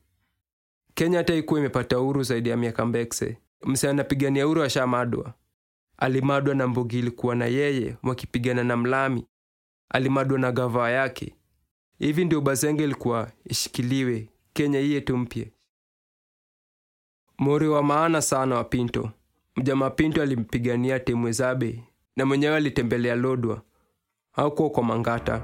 Kenya 0.94 1.18
hata 1.18 1.34
ikuwa 1.34 1.60
imepata 1.60 2.00
uhuru 2.00 2.22
zaidi 2.22 2.48
ya 2.48 2.56
miaka 2.56 2.86
mbekse. 2.86 3.38
Mse 3.64 3.88
anapigania 3.90 4.46
uhuru 4.46 4.62
ashamadwa. 4.62 5.34
Alimadwa 5.96 6.54
na 6.54 6.66
Mbugi 6.68 6.98
ilikuwa 6.98 7.34
na 7.34 7.46
yeye 7.46 7.96
wakipigana 8.02 8.64
na 8.64 8.76
Mlami. 8.76 9.26
Alimadwa 9.92 10.38
na 10.38 10.52
gavaa 10.52 10.90
yake. 10.90 11.34
Hivi 11.98 12.24
ndio 12.24 12.40
Bazenge 12.40 12.84
ilikuwa 12.84 13.30
ishikiliwe 13.44 14.28
Kenya 14.52 14.80
iye 14.80 15.00
tumpye. 15.00 15.52
Mori 17.38 17.68
wa 17.68 17.82
maana 17.82 18.22
sana 18.22 18.54
wa 18.56 18.64
Pinto. 18.64 19.10
Mjama 19.56 19.90
Pinto 19.90 20.22
alimpigania 20.22 21.00
Temwezabe 21.00 21.84
na 22.16 22.26
mwenyewe 22.26 22.56
alitembelea 22.56 23.14
Lodwa. 23.16 23.62
Hakuwa 24.32 24.70
kwa 24.70 24.82
Mangata, 24.82 25.42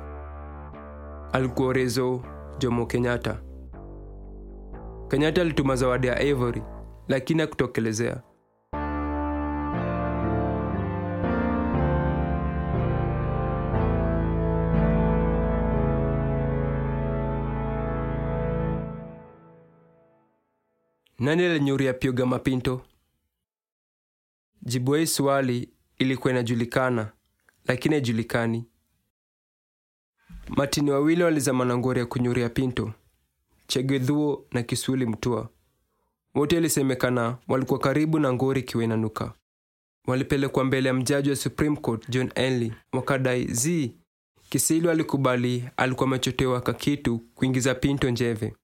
alikuwa 1.32 1.72
Rezo 1.72 2.22
Jomo 2.58 2.86
Kenyatta. 2.86 3.42
Kenyatta 5.08 5.40
alituma 5.40 5.76
zawadi 5.76 6.06
ya 6.06 6.22
Ivory 6.22 6.62
lakini 7.08 7.40
hakutokelezea. 7.40 8.22
Nani 21.18 21.44
alinyuria 21.44 21.92
pyoga 21.94 22.26
Mapinto? 22.26 22.82
Jibu 24.62 24.94
hii 24.94 25.06
swali 25.06 25.70
ilikuwa 25.98 26.32
inajulikana, 26.32 27.12
lakini 27.66 27.94
haijulikani. 27.94 28.64
Matini 30.48 30.90
wawili 30.90 31.22
walizama 31.22 31.64
na 31.64 31.78
ngori 31.78 32.00
ya 32.00 32.06
kunyuria 32.06 32.48
Pinto, 32.48 32.92
Chegedhuo 33.66 34.46
na 34.52 34.62
Kisuli 34.62 35.06
Mtua. 35.06 35.48
Wote 36.34 36.56
ilisemekana 36.56 37.38
walikuwa 37.48 37.78
karibu 37.80 38.18
na 38.18 38.32
ngori 38.32 38.60
ikiwa 38.60 38.84
inanuka. 38.84 39.32
Walipelekwa 40.06 40.64
mbele 40.64 40.88
ya 40.88 40.94
mjaji 40.94 41.30
wa 41.30 41.36
Supreme 41.36 41.76
Court 41.76 42.08
John 42.10 42.30
Enley 42.34 42.72
wakadai 42.92 43.44
z 43.54 43.92
Kisilu 44.50 44.90
alikubali 44.90 45.68
alikuwa 45.76 46.06
amechotewa 46.06 46.60
kakitu 46.60 47.18
kuingiza 47.18 47.74
Pinto 47.74 48.10
njeve 48.10 48.54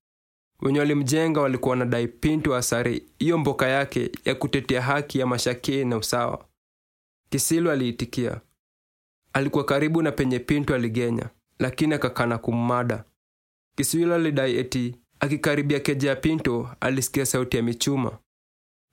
wenye 0.64 0.78
walimjenga 0.78 1.40
walikuwa 1.40 1.70
wanadai 1.70 2.08
Pinto 2.08 2.56
asare 2.56 3.02
hiyo 3.18 3.38
mboka 3.38 3.68
yake 3.68 4.10
ya 4.24 4.34
kutetea 4.34 4.82
haki 4.82 5.18
ya 5.18 5.26
mashake 5.26 5.84
na 5.84 5.96
usawa. 5.96 6.48
Kisilu 7.30 7.70
aliitikia. 7.70 8.40
Alikuwa 9.32 9.64
karibu 9.64 10.02
na 10.02 10.12
penye 10.12 10.38
Pinto 10.38 10.74
aligenya, 10.74 11.30
lakini 11.58 11.94
akakana 11.94 12.38
kummada. 12.38 13.04
Kisilu 13.76 14.14
alidai 14.14 14.56
eti 14.56 14.96
akikaribia 15.20 15.80
keja 15.80 16.08
ya 16.10 16.16
Pinto 16.16 16.76
alisikia 16.80 17.26
sauti 17.26 17.56
ya 17.56 17.62
michuma. 17.62 18.18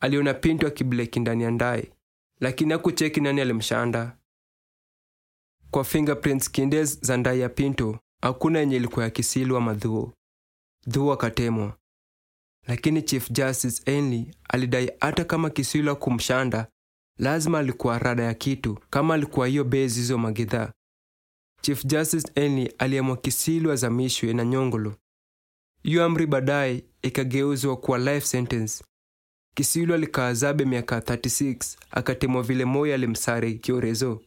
Aliona 0.02 0.34
Pinto 0.34 0.68
akibleki 0.68 1.20
ndani 1.20 1.44
ya 1.44 1.52
ndai, 1.52 1.92
lakini 2.40 2.72
hakucheki 2.74 3.22
nani 3.22 3.42
alimshanda. 3.42 4.18
Kwa 5.72 5.84
fingerprints 5.84 6.52
kindes 6.52 7.02
za 7.06 7.18
ndai 7.18 7.40
ya 7.40 7.50
Pinto 7.50 8.00
hakuna 8.22 8.60
yenye 8.60 8.76
ilikuwa 8.76 9.06
ya 9.06 9.12
Kisilu 9.12 9.58
ama 9.58 9.74
Dhuo. 9.74 10.14
Dhuo 10.88 11.14
akatemwa, 11.14 11.78
lakini 12.68 13.02
Chief 13.02 13.32
Justice 13.32 13.82
Henley 13.92 14.36
alidai 14.50 14.92
hata 15.00 15.26
kama 15.26 15.50
Kisilu 15.50 15.96
kumshanda 15.96 16.68
lazima 17.20 17.60
alikuwa 17.60 18.00
rada 18.00 18.24
ya 18.24 18.34
kitu, 18.34 18.80
kama 18.90 19.14
alikuwa 19.14 19.48
hiyo 19.48 19.64
bezi 19.64 20.00
hizo 20.00 20.18
magidhaa. 20.18 20.72
Chief 21.62 21.86
Justice 21.86 22.32
Henley 22.36 22.74
aliamua 22.78 23.18
Kisilu 23.18 23.72
azamishwe 23.72 24.34
na 24.34 24.46
Nyongolo. 24.46 24.96
Hiyo 25.84 26.06
amri 26.06 26.28
baadaye 26.28 26.84
ikageuzwa 27.02 27.78
kuwa 27.78 27.98
life 27.98 28.22
sentence. 28.28 28.84
Kisilu 29.56 29.94
alikaazabe 29.94 30.66
miaka 30.66 31.00
36 31.00 31.78
akatemwa 31.92 32.44
vile 32.44 32.66
Moi 32.66 32.94
alimsare 32.94 33.54
Kiorezo. 33.54 34.22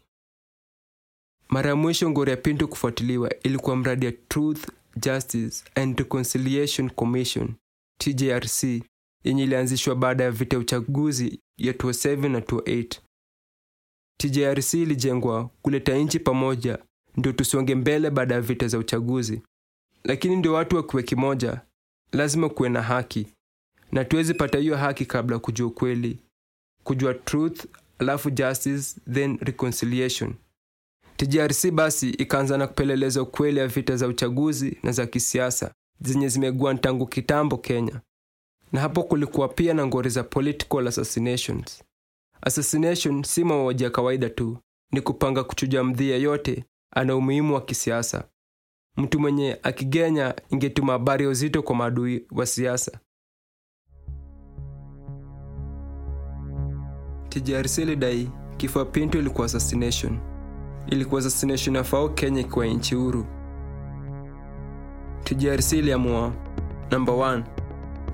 Mara 1.48 1.70
ya 1.70 1.76
mwisho 1.76 2.10
ngori 2.10 2.30
ya 2.30 2.36
Pinto 2.36 2.68
kufuatiliwa 2.68 3.40
ilikuwa 3.42 3.76
mradi 3.76 4.06
ya 4.06 4.12
Truth 4.12 4.68
Justice 4.96 5.64
and 5.74 5.98
Reconciliation 5.98 6.90
Commission 6.90 7.54
TJRC 8.00 8.62
yenye 9.24 9.42
ilianzishwa 9.42 9.94
baada 9.96 10.24
ya 10.24 10.30
vita 10.30 10.56
ya 10.56 10.60
uchaguzi 10.60 11.40
ya 11.58 11.72
2007 11.72 12.28
na 12.28 12.40
2008. 12.40 13.00
TJRC 14.20 14.74
ilijengwa 14.74 15.50
kuleta 15.62 15.96
nchi 15.98 16.18
pamoja 16.20 16.78
ndio 17.16 17.32
tusonge 17.32 17.74
mbele 17.74 18.10
baada 18.10 18.34
ya 18.34 18.40
vita 18.40 18.68
za 18.68 18.78
uchaguzi. 18.78 19.42
lakini 20.04 20.36
ndio 20.36 20.52
watu 20.52 20.76
wakiwe 20.76 21.02
kimoja 21.02 21.60
lazima 22.12 22.48
kuwe 22.48 22.68
na 22.68 22.82
haki 22.82 23.26
na 23.92 24.04
tuwezi 24.04 24.34
pata 24.34 24.58
hiyo 24.58 24.76
haki 24.76 25.06
kabla 25.06 25.38
kujua 25.38 25.66
ukweli 25.66 26.18
kujua 26.84 27.14
truth 27.14 27.66
alafu 27.98 28.30
justice 28.30 29.00
then 29.12 29.38
reconciliation 29.40 30.34
tgrc 31.16 31.70
basi 31.70 32.10
ikaanza 32.10 32.58
na 32.58 32.66
kupeleleza 32.66 33.22
ukweli 33.22 33.58
ya 33.60 33.66
vita 33.66 33.96
za 33.96 34.06
uchaguzi 34.08 34.78
na 34.82 34.92
za 34.92 35.06
kisiasa 35.06 35.74
zenye 36.00 36.28
zimegua 36.28 36.74
tangu 36.74 37.06
kitambo 37.06 37.58
kenya. 37.58 38.00
Na 38.72 38.80
hapo 38.80 39.02
kulikuwa 39.02 39.48
pia 39.48 39.74
na 39.74 39.86
ngori 39.86 40.10
za 40.10 40.24
political 40.24 40.88
assassinations. 40.88 41.84
Assassination 42.42 43.22
si 43.22 43.44
mauaji 43.44 43.84
ya 43.84 43.90
kawaida 43.90 44.30
tu 44.30 44.58
ni 44.92 45.00
kupanga 45.00 45.44
kuchuja 45.44 45.84
mdhi 45.84 46.08
yeyote 46.10 46.64
ana 46.94 47.16
umuhimu 47.16 47.54
wa 47.54 47.60
kisiasa. 47.60 48.28
Mtu 48.96 49.20
mwenye 49.20 49.58
akigenya 49.62 50.34
ingetuma 50.50 50.92
habari 50.92 51.24
ya 51.24 51.30
uzito 51.30 51.62
kwa 51.62 51.74
maadui 51.76 52.26
wa 52.30 52.46
siasa. 52.46 53.00
Tjrc 57.28 57.78
ilidai 57.78 58.30
kifo 58.56 58.84
pinto 58.84 59.18
ilikuwa 59.18 59.46
assassination 59.46 60.18
ilikuwa 60.86 61.22
kuweza 61.22 61.76
ya 61.76 61.84
fao 61.84 62.08
kenya 62.08 62.40
ikiwa 62.40 62.66
nchi 62.66 62.94
huru 62.94 63.26
tjrc 65.24 65.72
iliamua 65.72 66.32
number 66.90 67.14
1 67.14 67.42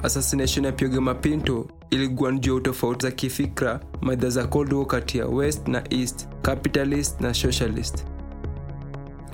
assassination 0.03 0.65
ya 0.65 0.73
Pioge 0.73 1.01
Mapinto 1.01 1.67
ilikuwa 1.91 2.33
ya 2.49 2.55
utofauti 2.55 3.03
za 3.07 3.11
kifikra 3.13 3.81
maidha 4.01 4.29
za 4.31 4.47
Cold 4.47 4.73
War 4.73 4.87
kati 4.87 5.19
ya 5.19 5.27
West 5.27 5.69
na 5.69 5.83
East, 5.95 6.29
capitalist 6.43 7.21
na 7.21 7.35
socialist. 7.35 8.05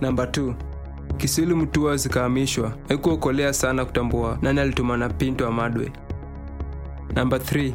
Namba 0.00 0.24
2 0.24 0.54
Kisilu 1.16 1.56
Mutua 1.56 1.96
zikahamishwa, 1.96 2.72
haikuokolea 2.88 3.52
sana 3.52 3.84
kutambua 3.84 4.38
nani 4.42 4.60
alituma 4.60 4.96
na 4.96 5.08
Pinto 5.08 5.46
Amadwe. 5.48 5.92
Namba 7.14 7.36
3 7.36 7.72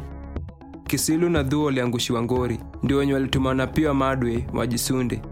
Kisilu 0.86 1.30
na 1.30 1.42
Dhuo 1.42 1.64
waliangushiwa 1.64 2.22
ngori, 2.22 2.60
ndio 2.82 2.96
wenye 2.98 3.14
walitumana 3.14 3.66
pia 3.66 3.94
Madwe 3.94 4.46
wajisunde. 4.54 5.22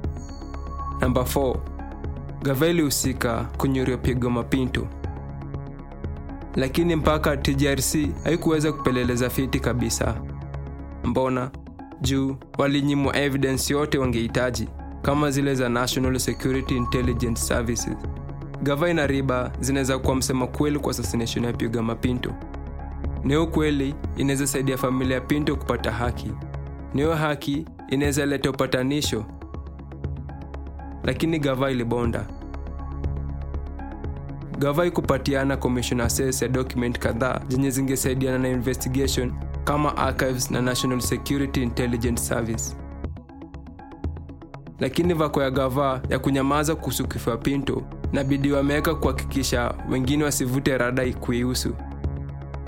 Namba 1.01 1.21
4 1.23 1.57
Gava 2.43 2.67
ilihusika 2.69 3.45
kunyuria 3.59 3.97
Pioge 3.97 4.29
Mapinto 4.29 4.87
lakini 6.55 6.97
mpaka 6.97 7.37
TJRC 7.37 7.95
haikuweza 8.25 8.73
kupeleleza 8.73 9.31
fiti 9.31 9.61
kabisa. 9.61 10.15
Mbona? 11.05 11.51
Juu 12.01 12.37
walinyimwa 12.59 13.17
evidence 13.17 13.73
yote 13.73 13.99
wangehitaji 13.99 14.69
kama 15.03 15.31
zile 15.31 15.55
za 15.55 15.69
National 15.69 16.19
Security 16.19 16.77
Intelligence 16.77 17.41
Services. 17.43 17.97
Gava 18.63 18.95
na 18.95 19.07
riba 19.07 19.53
zinaweza 19.61 19.99
kuwa 19.99 20.17
msema 20.17 20.47
kweli 20.47 20.79
kwa 20.79 20.91
assassination 20.91 21.45
ya 21.45 21.53
Pioga 21.53 21.83
Mapinto. 21.83 22.33
Niyo 23.25 23.47
kweli 23.47 23.95
inaweza 24.17 24.47
saidia 24.47 24.77
familia 24.79 25.15
ya 25.15 25.21
Pinto 25.21 25.57
kupata 25.57 25.93
haki. 25.93 26.33
Niyo 26.95 27.15
haki 27.15 27.65
inaweza 27.89 28.27
leta 28.27 28.51
upatanisho, 28.51 29.25
lakini 31.05 31.39
Gava 31.39 31.71
ilibonda 31.71 32.27
gava 34.61 34.87
ikupatiana 34.87 35.57
Commissioner 35.57 36.09
ya 36.43 36.49
document 36.49 36.99
kadhaa 36.99 37.41
zenye 37.49 37.71
zingesaidiana 37.71 38.39
na 38.39 38.49
investigation 38.49 39.33
kama 39.65 39.97
archives 39.97 40.51
na 40.51 40.61
national 40.63 41.01
security 41.01 41.63
intelligence 41.63 42.23
service. 42.23 42.77
Lakini 44.81 45.15
vako 45.15 45.43
ya 45.43 45.51
gava 45.51 46.01
ya 46.09 46.19
kunyamaza 46.19 46.75
kuhusu 46.75 47.09
kifo 47.09 47.31
ya 47.31 47.37
pinto 47.37 47.83
na 48.13 48.25
bidii 48.25 48.51
wameweka 48.53 48.95
kuhakikisha 48.95 49.75
wengine 49.91 50.25
wasivute 50.25 50.79
rada 50.79 51.13
kuihusu 51.13 51.75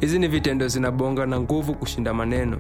hizi 0.00 0.18
ni 0.18 0.28
vitendo 0.28 0.68
zinabonga 0.68 1.26
na 1.26 1.40
nguvu 1.40 1.74
kushinda 1.74 2.14
maneno. 2.14 2.56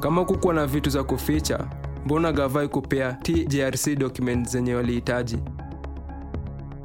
Kama 0.00 0.24
kukuwa 0.24 0.54
na 0.54 0.66
vitu 0.66 0.90
za 0.90 1.04
kuficha 1.04 1.64
mbona 2.04 2.32
gava 2.32 2.64
ikupea 2.64 3.12
tjrc 3.12 3.98
document 3.98 4.48
zenye 4.48 4.74
walihitaji? 4.74 5.38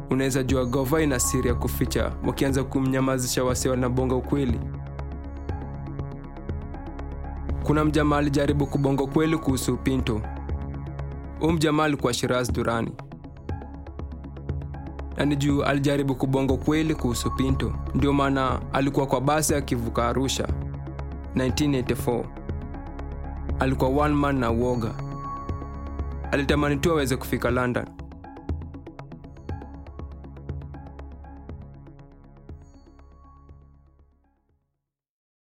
Unaweza 0.10 0.44
jua 0.44 0.66
gava 0.66 1.02
ina 1.02 1.20
siri 1.20 1.48
ya 1.50 1.56
kuficha 1.56 2.12
wakianza 2.28 2.64
kumnyamazisha 2.64 3.44
wasi 3.44 3.70
wanabonga 3.70 4.16
ukweli. 4.16 4.60
Kuna 7.64 7.86
mjamaa 7.86 8.18
alijaribu 8.18 8.68
kubonga 8.68 9.04
ukweli 9.04 9.38
kuhusu 9.38 9.78
pinto. 9.78 10.22
Huu 11.40 11.52
mjamaa 11.52 11.84
alikuwa 11.84 12.14
shiraz 12.14 12.52
durani 12.52 12.92
nani 15.18 15.36
juu 15.36 15.64
alijaribu 15.64 16.16
kubonga 16.16 16.54
ukweli 16.54 16.96
kuhusu 16.96 17.32
pinto. 17.32 17.74
Ndio 17.96 18.14
maana 18.14 18.62
alikuwa 18.74 19.06
kwa 19.08 19.22
basi 19.22 19.56
akivuka 19.56 20.08
arusha. 20.08 20.48
1984 21.36 22.24
alikuwa 23.60 23.90
one 24.06 24.16
man 24.16 24.38
na 24.40 24.52
uoga 24.52 24.92
alitamani 26.36 26.78
tu 26.78 26.92
aweze 26.92 27.18
kufika 27.18 27.50
london 27.52 27.86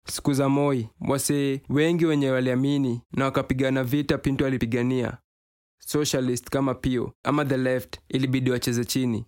siku 0.07 0.33
za 0.33 0.49
Moi, 0.49 0.89
wasee 0.99 1.61
wengi 1.69 2.05
wenye 2.05 2.29
waliamini 2.31 3.01
na 3.11 3.25
wakapigana 3.25 3.83
vita 3.83 4.17
Pinto 4.17 4.45
alipigania 4.45 5.17
socialist 5.79 6.49
kama 6.49 6.75
Pio 6.75 7.13
ama 7.23 7.45
the 7.45 7.57
left 7.57 7.99
ilibidi 8.09 8.51
wacheze 8.51 8.85
chini. 8.85 9.25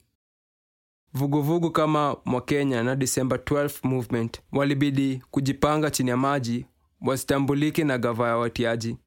Vuguvugu 1.13 1.53
vugu 1.53 1.71
kama 1.71 2.17
Mwakenya 2.25 2.83
na 2.83 2.95
December 2.95 3.37
12 3.37 3.87
movement 3.87 4.41
walibidi 4.51 5.23
kujipanga 5.31 5.91
chini 5.91 6.09
ya 6.09 6.17
maji 6.17 6.65
wasitambulike 7.01 7.83
na 7.83 7.97
gava 7.97 8.27
ya 8.27 8.37
watiaji. 8.37 8.97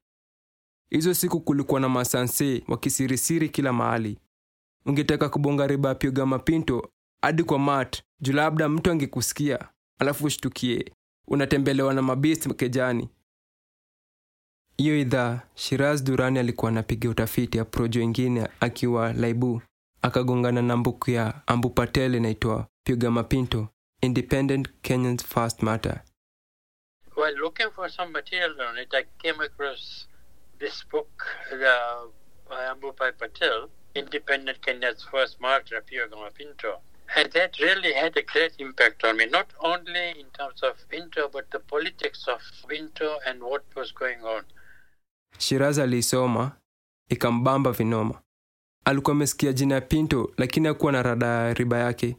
Hizo 0.93 1.13
siku 1.13 1.41
kulikuwa 1.41 1.79
na 1.79 1.89
masanse 1.89 2.63
wakisirisiri 2.67 3.49
kila 3.49 3.73
mahali. 3.73 4.19
Ungetaka 4.85 5.29
kubonga 5.29 5.67
riba 5.67 5.95
piga 5.95 6.25
mapinto 6.25 6.89
hadi 7.21 7.43
kwa 7.43 7.59
mat 7.59 8.03
juu 8.21 8.33
labda 8.33 8.69
mtu 8.69 8.91
angekusikia 8.91 9.69
alafu 9.99 10.25
ushtukie 10.25 10.93
unatembelewa 11.27 11.93
na 11.93 12.01
mabisi 12.01 12.53
kejani. 12.53 13.09
Hiyo 14.77 14.99
idhaa 14.99 15.41
Shiraz 15.55 16.03
Durani 16.03 16.39
alikuwa 16.39 16.71
anapiga 16.71 17.09
utafiti 17.09 17.57
ya 17.57 17.65
projo 17.65 18.01
ingine 18.01 18.47
akiwa 18.59 19.13
Laibu, 19.13 19.61
akagongana 20.01 20.61
na 20.61 20.77
mbuku 20.77 21.11
ya 21.11 21.47
Ambu 21.47 21.69
Patel 21.69 22.15
inaitwa 22.15 22.67
Piga 22.85 23.11
Mapinto, 23.11 23.67
Independent 24.01 24.69
Kenyans 24.81 25.25
First 25.25 25.63
Matter. 25.63 26.03
While 27.15 27.35
looking 27.37 27.71
for 27.75 27.89
some 27.89 28.11
material 28.11 28.61
on 28.61 28.77
it, 28.77 28.93
I 28.93 29.03
came 29.17 29.43
across 29.43 30.07
this 30.63 30.85
book 30.89 31.11
uh, 31.51 32.05
by 32.49 32.61
Ambupai 32.71 33.11
Patel, 33.19 33.69
Independent 33.95 34.61
Kenya's 34.65 35.05
First 35.11 35.41
Martyr, 35.41 35.83
Pio 35.85 36.07
Pinto. 36.33 36.79
And 37.17 37.29
that 37.33 37.59
really 37.59 37.91
had 37.91 38.15
a 38.15 38.21
great 38.21 38.53
impact 38.59 39.03
on 39.03 39.17
me, 39.17 39.25
not 39.25 39.47
only 39.59 40.05
in 40.21 40.27
terms 40.39 40.63
of 40.63 40.73
Pinto, 40.87 41.27
but 41.27 41.51
the 41.51 41.59
politics 41.59 42.25
of 42.29 42.39
Pinto 42.69 43.17
and 43.27 43.43
what 43.43 43.63
was 43.75 43.91
going 43.91 44.21
on. 44.23 44.43
Shiraz 45.37 45.79
aliisoma 45.79 46.51
ikambamba 47.09 47.71
vinoma. 47.71 48.21
Alikuwa 48.85 49.15
amesikia 49.15 49.53
jina 49.53 49.75
ya 49.75 49.81
Pinto, 49.81 50.33
lakini 50.37 50.67
hakuwa 50.67 50.91
na 50.91 51.03
rada 51.03 51.53
riba 51.53 51.77
yake. 51.77 52.17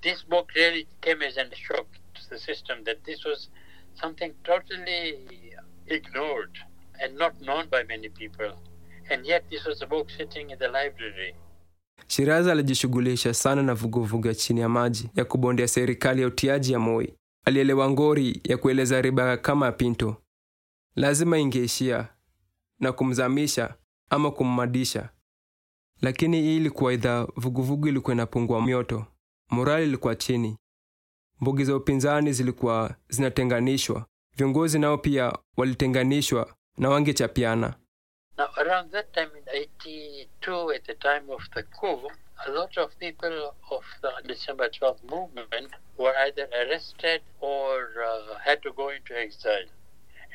This 0.00 0.26
book 0.26 0.52
really 0.54 0.88
came 1.00 1.26
as 1.26 1.38
a 1.38 1.56
shock 1.56 1.86
to 2.14 2.20
the 2.30 2.38
system 2.38 2.84
that 2.84 3.04
this 3.04 3.24
was 3.24 3.50
something 3.94 4.34
totally 4.44 5.28
ignored 5.86 6.58
and 7.04 7.18
not 7.18 7.32
known 7.40 7.66
by 7.70 7.84
many 7.88 8.08
people. 8.08 8.52
And 9.10 9.26
yet, 9.26 9.44
this 9.50 9.66
was 9.66 9.82
a 9.82 9.86
book 9.86 10.10
sitting 10.10 10.50
in 10.50 10.58
the 10.58 10.66
library. 10.68 11.34
Shiraz 12.06 12.46
alijishughulisha 12.48 13.34
sana 13.34 13.62
na 13.62 13.74
vuguvugu 13.74 14.26
ya 14.28 14.34
chini 14.34 14.60
ya 14.60 14.68
maji 14.68 15.10
ya 15.14 15.24
kubondea 15.24 15.68
serikali 15.68 16.20
ya 16.22 16.26
utiaji 16.28 16.72
ya 16.72 16.78
Moi. 16.78 17.14
Alielewa 17.44 17.90
ngori 17.90 18.40
ya 18.44 18.56
kueleza 18.56 19.00
riba 19.02 19.36
kama 19.36 19.72
Pinto, 19.72 20.16
lazima 20.96 21.38
ingeishia 21.38 22.08
na 22.80 22.92
kumzamisha 22.92 23.74
ama 24.10 24.30
kummadisha. 24.30 25.10
Lakini 26.00 26.40
hii 26.42 26.56
ilikuwa 26.56 26.92
idhaa, 26.92 27.26
vuguvugu 27.36 27.88
ilikuwa 27.88 28.14
inapungua 28.14 28.62
mioto, 28.66 29.06
morali 29.50 29.86
ilikuwa 29.86 30.14
chini, 30.16 30.58
mbugi 31.40 31.64
za 31.64 31.76
upinzani 31.76 32.32
zilikuwa 32.32 32.96
zinatenganishwa, 33.08 34.06
viongozi 34.36 34.78
nao 34.78 34.98
pia 34.98 35.32
walitenganishwa 35.56 36.54
na 36.78 36.88
wangechapiana. 36.88 37.74
Now, 38.38 38.48
around 38.56 38.92
that 38.92 39.12
time 39.12 39.30
in 39.36 39.44
82, 39.48 40.70
at 40.74 40.84
the 40.86 40.94
time 40.94 41.30
of 41.30 41.42
the 41.54 41.62
coup, 41.62 42.10
a 42.46 42.50
lot 42.50 42.80
of 42.80 42.90
people 42.98 43.52
of 43.70 43.84
the 44.02 44.10
December 44.28 44.68
12th 44.70 45.02
movement 45.10 45.70
were 45.98 46.14
either 46.26 46.48
arrested 46.52 47.20
or 47.40 47.82
uh, 48.02 48.38
had 48.44 48.62
to 48.62 48.72
go 48.72 48.88
into 48.90 49.14
exile. 49.18 49.68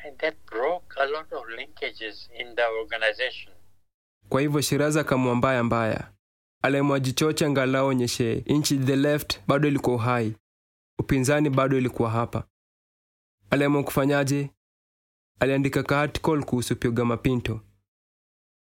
And 0.06 0.16
that 0.18 0.34
broke 0.46 0.94
a 0.96 1.06
lot 1.06 1.26
of 1.32 1.42
linkages 1.58 2.28
in 2.38 2.54
the 2.54 2.66
organization. 2.82 3.52
Kwa 4.28 4.40
hivyo 4.40 4.60
Shiraza 4.62 5.00
akamwa 5.00 5.34
mbaya 5.34 5.64
mbaya, 5.64 6.08
aliamua 6.62 7.00
jichoche 7.00 7.46
angalau 7.46 7.86
onyeshe 7.86 8.34
nchi 8.46 8.78
the 8.78 8.96
left 8.96 9.40
bado 9.46 9.68
ilikuwa 9.68 9.96
uhai 9.96 10.34
upinzani 10.98 11.50
bado 11.50 11.78
ilikuwa 11.78 12.10
hapa 12.10 12.42
aliamua 13.50 13.82
kufanyaje 13.82 14.50
aliandika 15.40 15.82
ka 15.82 16.00
article 16.00 16.42
kuhusu 16.44 16.76
piogama 16.76 17.16
pinto 17.16 17.60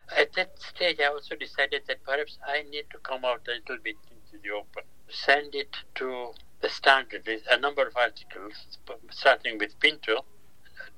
At 0.08 0.32
that 0.32 0.58
stage, 0.58 1.00
I 1.00 1.06
also 1.06 1.34
decided 1.34 1.82
that 1.88 2.04
perhaps 2.04 2.38
I 2.46 2.62
need 2.62 2.86
to 2.90 2.98
come 2.98 3.24
out 3.24 3.48
a 3.48 3.54
little 3.58 3.78
bit 3.82 3.96
into 4.10 4.38
the 4.42 4.50
open, 4.50 4.84
send 5.08 5.54
it 5.54 5.76
to 5.94 6.32
the 6.60 6.68
Standard, 6.68 7.28
a 7.50 7.58
number 7.58 7.86
of 7.86 7.96
articles, 7.96 8.78
starting 9.10 9.58
with 9.58 9.78
Pinto, 9.80 10.24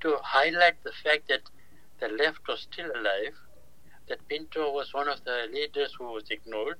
to 0.01 0.17
highlight 0.21 0.83
the 0.83 0.91
fact 0.91 1.27
that 1.27 1.41
the 1.99 2.07
left 2.07 2.47
was 2.47 2.61
still 2.61 2.91
alive, 2.91 3.35
that 4.07 4.27
Pinto 4.27 4.71
was 4.71 4.93
one 4.93 5.09
of 5.09 5.23
the 5.23 5.47
leaders 5.51 5.95
who 5.97 6.11
was 6.11 6.29
ignored, 6.29 6.77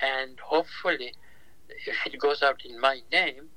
and 0.00 0.40
hopefully, 0.40 1.14
if 1.68 2.06
it 2.06 2.18
goes 2.18 2.42
out 2.42 2.64
in 2.64 2.80
my 2.80 3.02
name, 3.12 3.50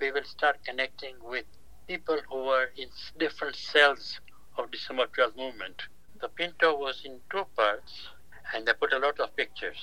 we 0.00 0.10
will 0.10 0.24
start 0.24 0.64
connecting 0.64 1.14
with 1.22 1.46
people 1.90 2.18
who 2.28 2.44
were 2.50 2.68
in 2.76 2.88
different 3.18 3.56
cells 3.56 4.20
of 4.56 4.70
December 4.70 5.06
12 5.12 5.36
movement. 5.36 5.82
The 6.20 6.28
Pinto 6.28 6.76
was 6.78 7.04
in 7.04 7.20
two 7.30 7.44
parts, 7.56 7.92
and 8.54 8.66
they 8.66 8.74
put 8.74 8.92
a 8.92 8.98
lot 8.98 9.18
of 9.20 9.34
pictures, 9.36 9.80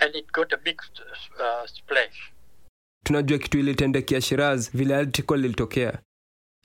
and 0.00 0.14
it 0.14 0.32
got 0.32 0.52
a 0.52 0.56
big 0.56 0.80
uh, 1.40 1.66
splash. 1.66 2.32
tunajua 3.04 3.38
kitu 3.38 3.58
ilitendekea 3.58 4.20
shiraz 4.20 4.70
vile 4.74 4.96
article 4.96 5.36
lilitokea, 5.36 5.98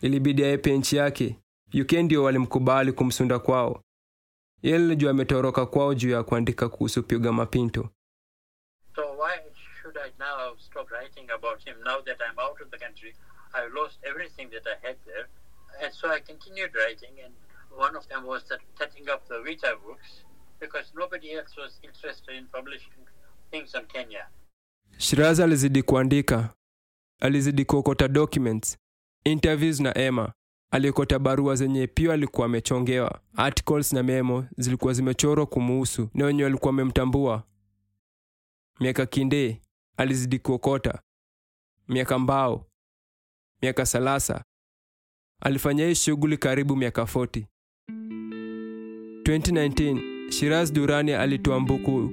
ilibidi 0.01 0.45
aepe 0.45 0.77
nchi 0.77 0.95
yake 0.95 1.35
uk 1.81 1.91
ndio 1.91 2.23
walimkubali 2.23 2.91
kumsunda 2.91 3.39
kwao 3.39 3.83
yeye 4.61 4.77
lilijua 4.77 5.11
ametoroka 5.11 5.65
kwao 5.65 5.93
juu 5.93 6.09
ya 6.09 6.23
kuandika 6.23 6.69
kuhusu 6.69 7.03
piga 7.03 7.31
mapinto 7.31 7.89
So 8.95 9.01
why 9.17 9.37
should 9.81 9.97
I 9.97 10.11
now 10.19 10.57
stop 10.57 10.91
writing 10.91 11.31
about 11.31 11.63
him 11.65 11.75
now 11.83 12.01
that 12.01 12.17
I'm 12.21 12.39
out 12.39 12.61
of 12.61 12.69
the 12.69 12.77
country? 12.77 13.15
I 13.53 13.67
lost 13.81 13.97
everything 14.03 14.49
that 14.51 14.67
I 14.67 14.87
had 14.87 14.97
there, 15.05 15.27
and 15.83 15.93
so 15.93 16.07
I 16.11 16.19
continued 16.21 16.71
writing. 16.75 17.19
And 17.25 17.33
one 17.79 17.97
of 17.97 18.07
them 18.07 18.25
was 18.27 18.43
setting 18.77 19.09
up 19.09 19.27
the 19.27 19.41
Vita 19.43 19.75
books 19.85 20.25
because 20.59 20.91
nobody 20.95 21.31
else 21.37 21.57
was 21.57 21.79
interested 21.83 22.35
in 22.37 22.47
publishing 22.47 23.07
things 23.51 23.75
on 23.75 23.85
Kenya. 23.87 24.27
shiraz 24.97 25.39
alizidi 25.39 25.83
kuandika. 25.83 26.49
Alizidi 27.19 27.65
kuokota 27.65 28.07
documents 28.07 28.77
interviews 29.23 29.79
na 29.79 29.97
emma. 29.97 30.33
Aliokota 30.71 31.19
barua 31.19 31.55
zenye 31.55 31.87
pia 31.87 32.13
alikuwa 32.13 32.45
amechongewa. 32.45 33.21
Articles 33.35 33.93
na 33.93 34.03
memo 34.03 34.45
zilikuwa 34.57 34.93
zimechorwa 34.93 35.45
kumuhusu 35.45 36.09
na 36.13 36.25
wenye 36.25 36.43
walikuwa 36.43 36.67
wamemtambua. 36.69 37.43
Miaka 38.79 39.05
kinde 39.05 39.61
alizidi 39.97 40.39
kuokota. 40.39 41.01
Miaka 41.87 42.19
mbao 42.19 42.65
miaka 43.61 43.85
salasa 43.85 44.43
alifanya 45.41 45.87
hii 45.87 45.95
shughuli 45.95 46.37
karibu 46.37 46.75
miaka 46.75 47.01
40 47.01 47.43
2019 49.23 50.31
shiraz 50.31 50.73
durani 50.73 51.11
alituambuku 51.13 52.09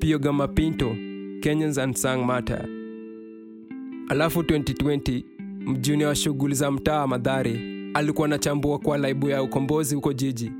piogama 0.00 0.48
pinto 0.48 0.96
kenyans 1.40 1.78
and 1.78 1.94
sang 1.94 2.24
mata. 2.24 2.68
Alafu 4.08 4.40
2020 4.42 5.24
mjuni 5.66 6.04
wa 6.04 6.14
shughuli 6.14 6.54
za 6.54 6.70
mtaa 6.70 7.06
madhari 7.06 7.60
alikuwa 7.94 8.26
anachambua 8.26 8.78
kwa 8.78 8.98
laibu 8.98 9.28
ya 9.28 9.42
ukombozi 9.42 9.94
huko 9.94 10.12
jiji. 10.12 10.52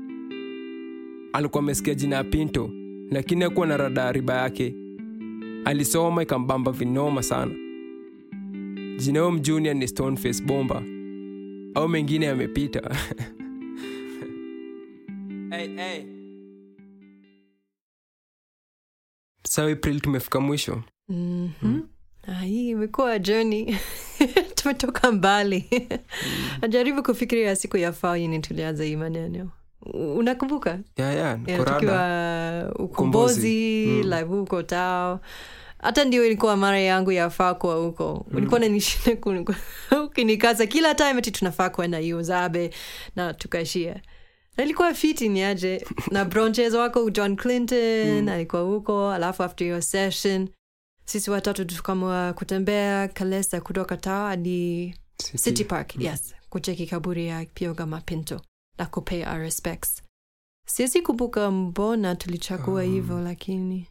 Alikuwa 1.33 1.63
amesikia 1.63 1.93
jina 1.93 2.15
ya 2.15 2.23
pinto 2.23 2.69
lakini 3.11 3.43
hakuwa 3.43 3.67
na 3.67 3.77
rada 3.77 4.11
riba 4.11 4.33
yake. 4.41 4.75
Alisoma 5.65 6.23
ikambamba 6.23 6.71
vinoma 6.71 7.23
sana 7.23 7.51
jina 8.97 9.31
Junior 9.41 9.75
ni 9.75 9.87
stoneface 9.87 10.43
bomba. 10.43 10.83
Au 11.75 11.87
mengine 11.87 12.25
yamepita. 12.25 12.81
Hey, 15.53 15.67
hey. 15.75 16.03
sawa 19.43 19.71
april 19.71 19.99
tumefika 20.01 20.39
mwisho. 20.39 20.83
Mhm. 21.09 21.79
Ah, 22.27 22.33
hii 22.41 22.69
imekuwa 22.69 23.19
joni 23.19 23.77
tumetoka 24.55 25.11
mbali. 25.11 25.87
Najaribu 26.61 27.03
kufikiria 27.03 27.55
siku 27.55 27.77
ya 27.77 27.91
fao 27.91 28.17
yenye 28.17 28.39
tulianza 28.39 28.83
hii 28.83 28.95
maneno. 28.95 29.49
Unakumbuka? 30.15 30.79
Yeah, 30.97 31.15
yeah, 31.47 31.65
tukiwa 31.65 32.73
ukombozi. 32.79 33.85
Mm. 33.87 34.01
live 34.03 34.23
huko 34.35 34.63
tao 34.63 35.19
hata 35.83 36.05
ndio 36.05 36.25
ilikuwa 36.25 36.57
mara 36.57 36.79
yangu 36.79 37.11
ya 37.11 37.29
faa 37.29 37.53
kuwa 37.53 37.75
huko. 37.75 38.25
Ulikuwa 38.33 38.59
nanishinda 38.59 39.31
ukinikaza 40.05 40.65
kila 40.65 40.95
time 40.95 41.21
ti 41.21 41.31
tunafaa 41.31 41.69
kwenda 41.69 41.97
hiyo 41.97 42.21
zabe 42.23 42.69
na 43.15 43.33
tukaishia 43.33 44.01
na 44.57 44.63
ilikuwa 44.63 44.93
fiti 44.93 45.29
ni 45.29 45.43
aje? 45.43 45.85
Na 46.11 46.25
bronches 46.29 46.73
wako 46.73 47.09
john 47.09 47.35
clinton 47.35 48.29
alikuwa 48.29 48.61
huko 48.61 49.11
alafu 49.11 49.43
after 49.43 49.67
your 49.67 49.81
session 49.81 50.49
sisi 51.05 51.31
watatu 51.31 51.65
tukamua 51.65 52.33
kutembea 52.33 53.07
kalesa 53.07 53.61
kutoka 53.61 53.97
tawa 53.97 54.27
hadi 54.29 54.95
City. 55.17 55.37
city 55.37 55.63
park 55.63 55.95
yes. 55.99 56.35
Kucheki 56.49 56.87
kaburi 56.87 57.27
ya 57.27 57.45
pioga 57.45 57.85
mapinto 57.85 58.41
na 58.77 58.85
kupay 58.85 59.23
our 59.23 59.39
respects. 59.39 60.03
Siwezi 60.67 61.01
kumbuka 61.01 61.51
mbona 61.51 62.15
tulichagua 62.15 62.83
hivyo 62.83 63.19
lakini 63.19 63.87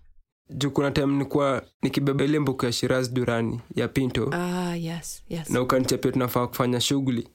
juu 0.50 0.70
kuna 0.70 0.90
time 0.90 1.06
nikuwa 1.18 1.62
nikibeba 1.82 2.24
ile 2.24 2.38
mbuku 2.38 2.64
ya 2.64 2.72
shiraz 2.72 3.12
durani 3.12 3.60
ya 3.74 3.88
pinto. 3.88 4.30
Ah 4.34 4.76
yes 4.76 5.22
yes. 5.28 5.50
Na 5.50 5.60
ukanichapia 5.62 6.12
tunafaa 6.12 6.46
kufanya 6.46 6.80
shughuli. 6.80 7.28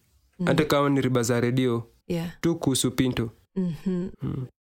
Hata 0.46 0.66
kama 0.66 0.90
ni 0.90 1.02
riba 1.02 1.24
za 1.24 1.40
redio 1.42 1.84
yeah. 2.08 2.32
tu 2.42 2.56
kuhusu 2.56 2.92
pinto. 2.92 3.30
Mhm 3.56 4.10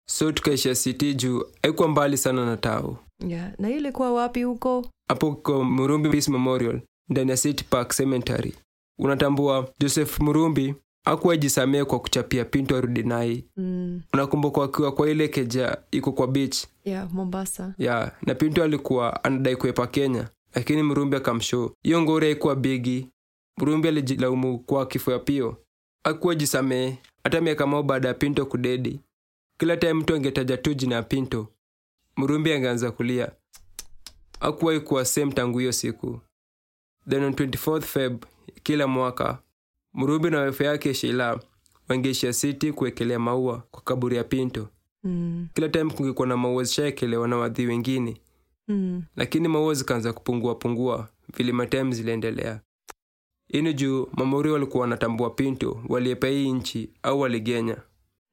so 0.10 0.32
tukaishia 0.32 0.76
city 0.76 1.14
juu 1.14 1.44
haikuwa 1.62 1.88
mbali 1.88 2.18
sana 2.18 2.46
na 2.46 2.58
tao. 2.58 2.98
Yeah. 3.28 3.52
Na 3.60 3.68
hiyo 3.68 3.80
ilikuwa 3.80 4.14
wapi 4.14 4.44
huko? 4.44 4.86
Hapo 5.08 5.36
kwa 5.36 5.64
murumbi 5.64 6.10
peace 6.10 6.32
memorial 6.32 6.82
ndani 7.10 7.32
ya 7.32 7.38
city 7.38 7.64
park 7.64 7.96
cemetery. 7.96 8.54
Unatambua 9.00 9.70
joseph 9.80 10.20
murumbi 10.20 10.76
akuwa 11.06 11.38
jisamee 11.38 11.84
kwa 11.84 12.00
kuchapia 12.00 12.46
pinto 12.46 12.78
arudi 12.78 13.04
nai 13.04 13.46
mm, 13.58 14.02
unakumbuka 14.13 14.62
wakiwa 14.62 14.92
kwa 14.92 15.10
ile 15.10 15.28
keja 15.28 15.78
iko 15.92 16.12
kwa 16.12 16.28
beach? 16.28 16.66
Yeah 16.86 17.12
mombasa. 17.13 17.74
Yeah. 17.78 18.12
na 18.22 18.36
pinto 18.36 18.63
alikuwa 18.63 19.24
anadai 19.24 19.56
kuepa 19.56 19.88
kenya 19.88 20.30
lakini 20.56 20.84
mrumbi 20.84 21.16
akamsho 21.18 21.76
hiyo 21.84 22.02
ngori 22.02 22.26
haikuwa 22.28 22.56
bigi 22.56 23.10
mrumbi 23.58 23.88
alijilaumu 23.88 24.60
kwa 24.60 24.86
kifo 24.86 25.12
ya 25.12 25.20
pio. 25.20 25.58
Akuwa 26.04 26.36
jisamee 26.36 26.98
hata 27.24 27.42
miaka 27.42 27.68
mao 27.68 27.84
baada 27.84 28.08
ya 28.08 28.13
pinto 28.13 28.46
kudedi. 28.46 29.00
Kila 29.58 29.78
time 29.78 29.94
mtu 29.94 30.16
angetaja 30.16 30.58
tu 30.58 30.74
jina 30.74 30.96
ya 30.96 31.04
pinto 31.04 31.48
mrumbi 32.18 32.54
angeanza 32.54 32.92
kulia. 32.92 33.32
Akuwahi 34.39 34.80
kuwa 34.80 35.06
same 35.06 35.32
tangu 35.32 35.60
hiyo 35.60 35.72
siku. 35.72 36.20
Then 37.10 37.24
on 37.24 37.34
24th 37.34 37.82
feb 37.82 38.24
kila 38.63 38.88
mwaka 38.88 39.38
mrumbi 39.94 40.30
na 40.30 40.40
wefe 40.42 40.64
yake 40.66 40.94
sheila 40.94 41.40
wangeishia 41.90 42.34
siti 42.34 42.72
kuwekelea 42.74 43.20
maua 43.20 43.64
kwa 43.72 43.82
kaburi 43.82 44.16
ya 44.18 44.24
pinto. 44.24 44.70
Mm, 45.04 45.48
kila 45.54 45.70
time 45.70 45.92
kungekuwa 45.94 46.28
na 46.28 46.38
maua 46.38 46.64
zishaekelewa 46.64 47.28
na 47.28 47.38
wadhi 47.38 47.66
wengine. 47.66 48.22
Mm, 48.68 49.04
lakini 49.16 49.48
maua 49.48 49.74
zikaanza 49.74 50.14
kupungua 50.14 50.56
pungua 50.56 51.10
vile 51.38 51.52
matime 51.52 51.92
ziliendelea. 51.96 52.62
Ini 53.50 53.74
juu 53.74 54.08
mamori 54.14 54.52
walikuwa 54.52 54.82
wanatambua 54.82 55.30
pinto 55.30 55.84
waliepa 55.90 56.28
hii 56.28 56.52
nchi 56.52 56.90
au 57.04 57.20
waligenya. 57.20 57.78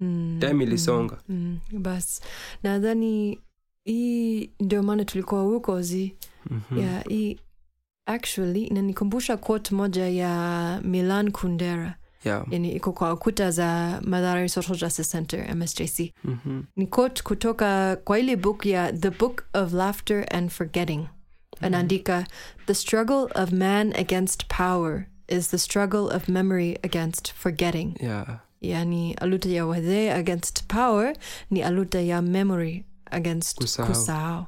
Mm, 0.00 0.36
time 0.40 0.64
ilisonga. 0.64 1.18
Mm, 1.28 1.58
bas 1.72 2.20
nadhani 2.62 3.40
hii 3.84 4.50
ndio 4.60 4.82
maana 4.82 5.04
tulikuwa 5.04 5.42
huko 5.42 5.82
zi 5.82 6.14
Mhm. 6.50 6.78
yeah, 6.78 7.04
hii 7.08 7.38
actually 8.12 8.64
inanikumbusha 8.64 9.36
quote 9.36 9.74
moja 9.74 10.08
ya 10.08 10.80
milan 10.84 11.30
kundera 11.30 11.94
yeah. 12.24 12.46
yani 12.50 12.72
iko 12.72 12.92
kwa 12.92 13.12
ukuta 13.12 13.50
za 13.50 14.00
madhara 14.04 14.48
social 14.48 14.78
justice 14.78 15.08
center 15.10 15.56
msjc 15.56 16.12
Mhm. 16.24 16.62
ni 16.76 16.86
quote 16.86 17.22
kutoka 17.22 17.96
kwa 18.04 18.18
ile 18.18 18.36
book 18.36 18.66
ya 18.66 18.92
the 18.92 19.10
book 19.10 19.42
of 19.54 19.72
laughter 19.72 20.26
and 20.36 20.50
forgetting 20.50 21.06
anaandika 21.60 22.26
the 22.66 22.74
struggle 22.74 23.26
of 23.42 23.52
man 23.52 23.92
against 23.96 24.46
power 24.56 25.04
is 25.28 25.48
the 25.50 25.58
struggle 25.58 25.98
of 26.16 26.28
memory 26.28 26.78
against 26.82 27.32
forgetting 27.34 27.94
yeah. 28.00 28.40
yani 28.60 29.14
aluta 29.14 29.48
ya 29.48 29.66
wadhe 29.66 30.12
against 30.12 30.64
power 30.64 31.16
ni 31.50 31.62
aluta 31.62 32.00
ya 32.00 32.22
memory 32.22 32.84
against 33.10 33.58
Kusahau. 33.58 33.88
kusahau 33.92 34.46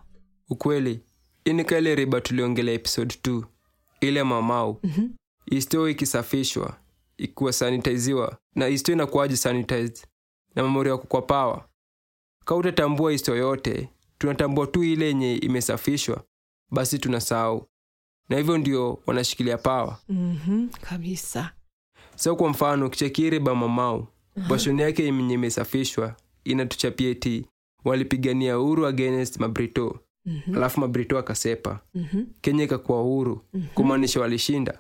ukweli 0.51 1.01
kaile 1.67 1.95
riba 1.95 2.21
tuliongelea 2.21 2.75
episode 2.75 3.15
2 3.25 3.43
ile 4.07 4.23
mamau. 4.23 4.81
Mhm. 4.83 5.09
istio 5.47 5.89
ikisafishwa 5.89 6.77
ikuwa 7.17 7.53
sanitiziwa 7.53 8.39
na 8.55 8.69
istio 8.69 8.95
inakuwaji 8.95 9.37
sanitized? 9.37 10.07
Na 10.55 10.63
mamori 10.63 10.91
yako 10.91 11.07
kwa 11.07 11.23
pawa 11.23 11.69
ka 12.45 12.55
utatambua 12.55 13.13
isto 13.13 13.37
yote 13.37 13.89
tunatambua 14.19 14.67
tu 14.67 14.85
ile 14.85 15.07
yenye 15.07 15.37
imesafishwa 15.37 16.25
basi 16.71 16.99
tunasahau. 16.99 17.67
Na 18.29 18.37
hivyo 18.37 18.59
ndio 18.59 18.99
wanashikilia 19.07 19.59
pawa 19.59 19.99
Mhm, 20.09 20.69
kabisa. 20.69 21.53
So 22.17 22.37
kwa 22.37 22.49
mfano 22.49 22.91
kichekiri 22.91 23.39
bamamau 23.41 24.07
bashoni 24.49 24.83
yake 24.83 25.05
yenye 25.05 25.35
imesafishwa 25.35 26.17
inatuchapia 26.45 27.15
ti 27.15 27.47
walipigania 27.85 28.59
uhuru 28.59 28.87
against 28.87 29.37
mabrito 29.41 30.01
Mhm, 30.27 30.57
alafu 30.57 30.81
mabrito 30.81 31.19
akasepa 31.19 31.81
mhm. 31.95 32.23
kenya 32.41 32.65
ikakuwa 32.65 33.03
uhuru 33.03 33.45
kumaanisha 33.75 34.21
walishinda. 34.21 34.79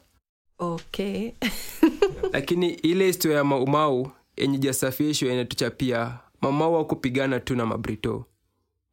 Okay. 0.59 1.31
Lakini 2.33 2.68
ile 2.70 3.07
historia 3.07 3.37
ya 3.37 3.44
maumau 3.44 4.11
yenye 4.37 4.59
jasafishwa 4.59 5.33
inatuchapia 5.33 6.18
mamau 6.40 6.74
wa 6.74 6.85
kupigana 6.85 7.40
tu 7.40 7.57
na 7.57 7.66
mabrito 7.66 8.24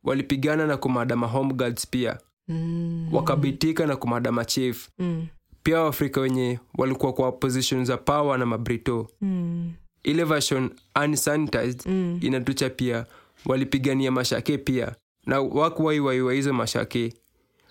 walipigana 0.03 0.67
na 0.67 0.77
kumadama 0.77 1.27
home 1.27 1.53
guards 1.53 1.87
pia. 1.87 2.17
Mm, 2.47 3.09
wakabitika 3.13 3.87
na 3.87 3.95
kumadama 3.95 4.45
chief. 4.45 4.89
Mm, 4.99 5.27
pia 5.63 5.81
waafrika 5.81 6.21
wenye 6.21 6.59
walikuwa 6.77 7.13
kwa 7.13 7.31
position 7.31 7.85
za 7.85 7.97
power 7.97 8.39
na 8.39 8.45
mabrito 8.45 9.07
mm, 9.21 9.73
ile 10.03 10.23
version 10.23 10.69
unsanitized 11.05 11.81
mm-hmm. 11.85 12.69
pia 12.75 13.05
walipigania 13.45 14.11
mashake 14.11 14.57
pia 14.57 14.95
na 15.29 15.41
wakuwaiwaiwa 15.41 16.33
hizo 16.33 16.53
mashake. 16.53 17.13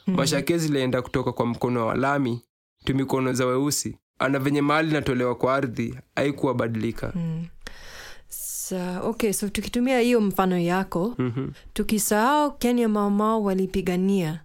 Mashake 0.06 0.58
zilienda 0.58 1.02
kutoka 1.02 1.32
kwa 1.32 1.46
mkono 1.46 1.86
wa 1.86 1.94
lami 1.94 2.42
tu 2.84 2.94
mikono 2.94 3.32
za 3.32 3.46
weusi. 3.46 3.98
Ana 4.18 4.38
venye 4.38 4.62
mali 4.62 4.92
natolewa 4.92 5.34
kwa 5.34 5.54
ardhi 5.54 5.98
haikuwabadilika 6.16 7.12
Sa, 8.28 9.00
okay 9.02 9.32
so 9.32 9.48
tukitumia 9.48 10.00
hiyo 10.00 10.20
mfano 10.20 10.58
yako 10.58 11.14
Mhm. 11.18 11.50
tukisahau 11.72 12.58
kenya 12.58 12.88
maomao 12.88 13.42
walipigania 13.42 14.44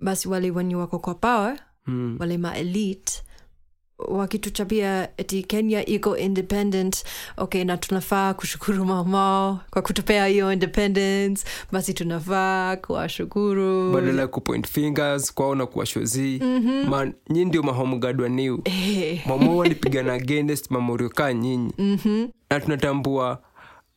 basi 0.00 0.28
wale 0.28 0.50
wenye 0.50 0.74
wako 0.76 0.98
kwa 0.98 1.14
power 1.14 1.58
Mm. 1.86 2.16
wale 2.20 2.38
ma 2.38 2.56
elite 2.56 3.22
wakituchapia 3.98 5.08
eti 5.16 5.42
kenya 5.42 5.86
iko 5.86 6.16
independent 6.16 7.04
okay 7.36 7.64
na 7.64 7.76
tunafaa 7.76 8.34
kushukuru 8.34 8.84
maumau 8.84 9.58
kwa 9.70 9.82
kutupea 9.82 10.26
hiyo 10.26 10.52
independence 10.52 11.44
basi 11.72 11.94
tunafaa 11.94 12.76
kuwashukuru. 12.76 13.92
Badala 13.92 14.22
ya 14.22 14.28
kupoint 14.28 14.68
fingers 14.68 15.34
kwao 15.34 15.54
na 15.54 15.66
kuwashozii. 15.66 16.38
mm-hmm. 16.42 16.88
ma 16.90 17.12
nyi 17.30 17.44
ndio 17.44 17.62
mahomgad 17.62 18.20
wa 18.20 18.28
new. 18.28 18.58
Eh, 18.64 19.20
walipigana 19.56 20.12
against 20.12 20.70
mamorio 20.70 21.08
kaa 21.08 21.32
nyinyi. 21.32 21.72
Mhm, 21.78 22.26
na 22.50 22.60
tunatambua 22.60 23.38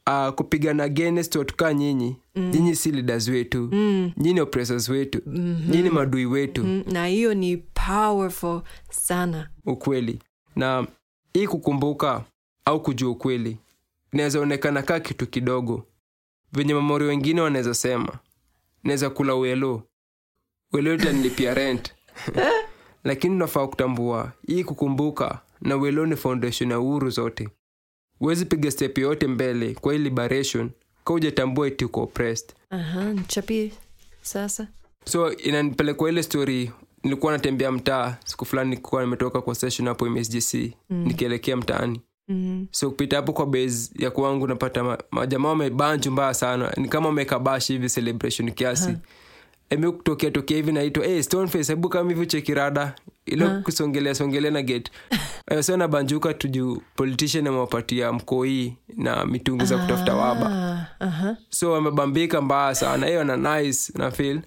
uh, 0.10 0.34
kupigana 0.34 0.84
against 0.84 1.36
watukaa 1.36 1.74
nyinyi. 1.74 2.18
Mm. 2.36 2.50
nyinyi 2.54 2.76
si 2.76 2.92
leaders 2.92 3.28
wetu. 3.28 3.70
Mm. 3.72 4.12
nyinyi 4.18 4.42
oppressors 4.42 4.90
wetu. 4.90 5.22
Mm-hmm. 5.26 5.72
nyinyi 5.76 5.90
madui 5.90 6.26
wetu. 6.26 6.64
Mm. 6.64 6.84
na 6.92 7.08
hiyo 7.08 7.34
ni 7.34 7.58
powerful 7.58 8.62
sana. 8.90 9.50
Ukweli. 9.66 10.20
Na 10.56 10.88
hii 11.34 11.48
kukumbuka 11.48 12.24
au 12.66 12.84
kujua 12.84 13.12
ukweli 13.12 13.58
inaweza 14.14 14.40
onekana 14.40 14.82
kaa 14.82 15.00
kitu 15.00 15.28
kidogo. 15.28 15.86
Venye 16.54 16.74
mamori 16.74 17.06
wengine 17.06 17.42
wanaweza 17.42 17.74
sema 17.74 18.20
naweza 18.84 19.10
kula 19.10 19.36
uelo 19.36 19.84
uelo 20.74 20.94
itanilipia 20.96 21.54
rent. 21.54 21.94
Lakini 23.04 23.36
unafaa 23.36 23.68
kutambua 23.68 24.32
hii 24.48 24.64
kukumbuka 24.64 25.40
na 25.62 25.78
uelo 25.78 26.06
ni 26.06 26.16
foundation 26.16 26.72
ya 26.72 26.80
uhuru 26.80 27.10
zote 27.10 27.50
huwezi 28.20 28.46
piga 28.46 28.72
step 28.72 28.98
yoyote 28.98 29.28
mbele 29.28 29.74
kwa 29.74 29.94
hii 29.94 30.00
liberation. 30.00 30.70
Ka 31.06 31.14
ujatambua 31.14 31.68
iti 31.68 31.86
uko 31.86 32.02
oppressed. 32.04 32.54
Aha 32.70 33.14
nichapie 33.14 33.72
sasa. 34.22 34.68
So 35.06 35.34
inanipelekwa 35.34 36.10
ile 36.10 36.24
story 36.24 36.72
nilikuwa 37.04 37.32
natembea 37.32 37.72
mtaa 37.72 38.18
siku 38.26 38.46
fulani 38.46 38.70
nilikuwa 38.70 39.04
nimetoka 39.04 39.42
kwa 39.42 39.56
session 39.56 39.88
hapo 39.88 40.06
msgc 40.10 40.54
mm. 40.90 41.04
nikielekea 41.08 41.58
mtaani. 41.58 42.02
Mm, 42.28 42.68
so 42.72 42.90
kupita 42.90 43.16
hapo 43.16 43.34
kwa 43.34 43.46
base 43.46 43.92
ya 43.96 44.12
kwangu 44.12 44.48
napata 44.48 44.84
ma- 44.84 44.98
majamaa 45.12 45.50
wamebanju 45.50 46.12
mbaya 46.12 46.34
sana. 46.34 46.74
Ni 46.78 46.88
kama 46.88 47.08
wamekabashi 47.08 47.74
hivi 47.74 47.90
celebration 47.90 48.52
kiasi. 48.52 48.98
Emi 49.70 49.92
kutokea 49.92 50.32
tokea 50.32 50.58
hivi 50.58 50.72
naitwa 50.72 51.06
hey, 51.06 51.22
stoneface 51.24 51.72
hebu 51.74 51.90
kama 51.90 52.10
hivi 52.12 52.26
chekirada 52.28 52.96
ile 53.32 53.50
kusongelea 53.50 54.16
songelea 54.16 54.52
na 54.52 54.62
get 54.62 54.92
Eh, 55.52 55.64
so 55.64 55.78
nabanjuka 55.78 56.34
tuju 56.34 56.82
politician 56.96 57.48
amewapatia 57.48 58.14
mkoi 58.14 58.78
na 58.98 59.26
mitungu 59.26 59.66
za 59.66 59.78
kutafuta 59.78 60.16
waba. 60.16 60.48
uh-huh. 61.02 61.36
so 61.50 61.76
amebambika 61.76 62.42
mbaya 62.42 62.76
sana. 62.76 63.08
Hiyo 63.08 63.24
na 63.24 63.38
nice 63.62 63.94
na 63.96 64.12
feel. 64.12 64.42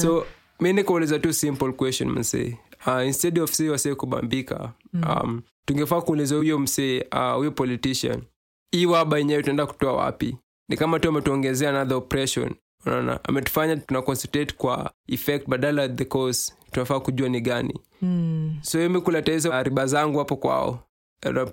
So 0.00 0.26
mi 0.60 0.72
nikauliza 0.72 1.18
tu 1.18 1.32
simple 1.32 1.72
question 1.72 2.10
msee. 2.10 2.58
Uh, 2.86 3.06
instead 3.06 3.38
of 3.38 3.50
si 3.52 3.68
wasee 3.68 3.94
kubambika 3.94 4.72
um, 4.94 5.42
tungefaa 5.64 6.00
kuuliza 6.00 6.36
huyo 6.36 6.58
msee 6.58 7.04
uh, 7.12 7.34
huyo 7.36 7.50
politician 7.50 8.22
hii 8.70 8.86
waba 8.86 9.18
yenyewe 9.18 9.42
tunaenda 9.42 9.66
kutoa 9.66 9.92
wapi? 9.92 10.36
Ni 10.68 10.76
kama 10.76 11.00
tu 11.00 11.08
ametuongezea 11.08 11.70
another 11.70 11.96
oppression 11.96 12.54
unaona 12.86 13.24
ametufanya 13.24 13.76
tuna 13.76 14.02
concentrate 14.02 14.54
kwa 14.54 14.92
effect 15.08 15.48
badala 15.48 15.88
the 15.88 16.04
cause 16.04 16.52
tunafaa 16.72 17.00
kujua 17.00 17.28
ni 17.28 17.40
gani. 17.40 17.80
Mm, 18.02 18.58
so 18.62 18.84
imekuleta 18.84 19.32
hizo 19.32 19.62
riba 19.62 19.86
zangu 19.86 20.18
hapo 20.18 20.36
kwao. 20.36 20.84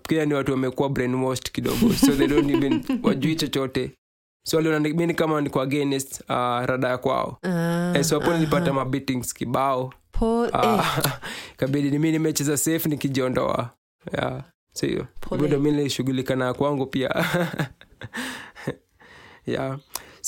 Pia 0.08 0.26
ni 0.26 0.34
watu 0.34 0.52
wamekuwa 0.52 0.90
brainwashed 0.90 1.52
kidogo. 1.52 1.94
So 1.94 2.12
they 2.16 2.28
don't 2.28 2.50
even 2.52 2.84
wajui 3.04 3.36
chochote. 3.36 3.92
So 4.46 4.58
waliona 4.58 4.80
ni- 4.80 4.94
mi 4.94 5.08
ni 5.08 5.50
kwa 5.50 5.64
against 5.64 6.22
uh, 6.22 6.26
rada 6.66 6.88
ya 6.90 6.98
kwao. 6.98 7.38
Uh, 7.44 7.96
eh, 7.96 8.04
so 8.04 8.20
hapo 8.20 8.34
nilipata 8.34 8.74
mabeatings 8.74 9.34
kibao. 9.34 9.94
Eh, 10.22 10.50
Ah, 10.54 11.20
kabidi 11.58 11.92
ni 11.92 12.00
mi 12.00 12.12
nimecheza 12.12 12.58
safe 12.58 12.90
nikijiondoa. 12.90 13.70
Yeah. 14.14 14.44
so 14.74 14.88
hiyo. 14.88 15.08
Ndo 15.32 15.60
mi 15.60 15.72
nilishughulika 15.72 16.36
na 16.36 16.54
kwangu 16.54 16.86
pia. 16.86 17.10
Yeah. 19.46 19.78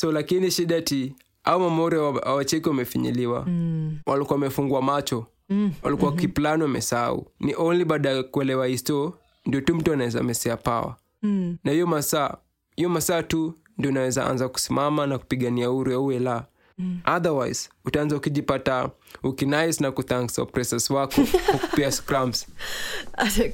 So 0.01 0.11
lakini 0.11 0.51
shida 0.51 0.81
ti 0.81 1.15
au 1.43 1.59
mamori 1.59 1.97
awacheki 1.97 2.69
wamefinyiliwa. 2.69 3.45
Mm, 3.45 3.97
walikuwa 4.05 4.35
wamefungwa 4.35 4.81
macho. 4.81 5.25
Mm, 5.49 5.73
walikuwa 5.83 6.11
mm-hmm. 6.11 6.21
kiplani 6.27 6.63
wamesahau. 6.63 7.27
Ni 7.39 7.55
only 7.57 7.85
baada 7.85 8.09
ya 8.09 8.23
kuelewa 8.23 8.67
histo 8.67 9.13
ndio 9.45 9.61
tu 9.61 9.75
mtu 9.75 9.93
anaweza 9.93 10.23
mesea 10.23 10.57
pawa 10.57 10.95
mm, 11.21 11.57
na 11.63 11.71
hiyo 11.71 11.87
masaa 11.87 12.37
hiyo 12.75 12.89
masaa 12.89 13.23
tu 13.23 13.53
ndio 13.77 13.91
unaweza 13.91 14.25
anza 14.27 14.49
kusimama 14.49 15.07
na 15.07 15.17
kupigania 15.17 15.71
uru 15.71 15.93
au 15.93 16.11
ela 16.11 16.45
mm. 16.77 16.99
otherwise 17.15 17.69
utaanza 17.85 18.15
ukijipata 18.15 18.89
ukinice 19.23 19.83
na 19.83 19.91
kuthanks 19.91 20.39
oppressors 20.39 20.89
wako 20.89 21.21
kwa 21.51 21.59
kupia 21.59 21.91
scrums. 21.91 22.47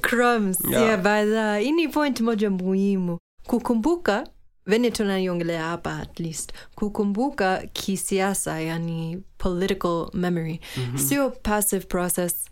Crumbs 0.00 0.58
Yeah. 0.70 1.04
yeah. 1.04 1.60
hii 1.60 1.72
ni 1.72 1.88
point 1.88 2.20
moja 2.20 2.50
muhimu. 2.50 3.18
Kukumbuka 3.46 4.26
vene 4.68 4.90
tunaiongelea 4.90 5.64
hapa 5.64 5.96
at 5.98 6.20
least 6.20 6.52
kukumbuka 6.74 7.62
kisiasa 7.72 8.60
yani 8.60 9.22
political 9.38 10.06
memory. 10.14 10.60
Mm-hmm. 10.76 10.98
sio 10.98 11.30
passive 11.30 11.84
process. 11.86 12.44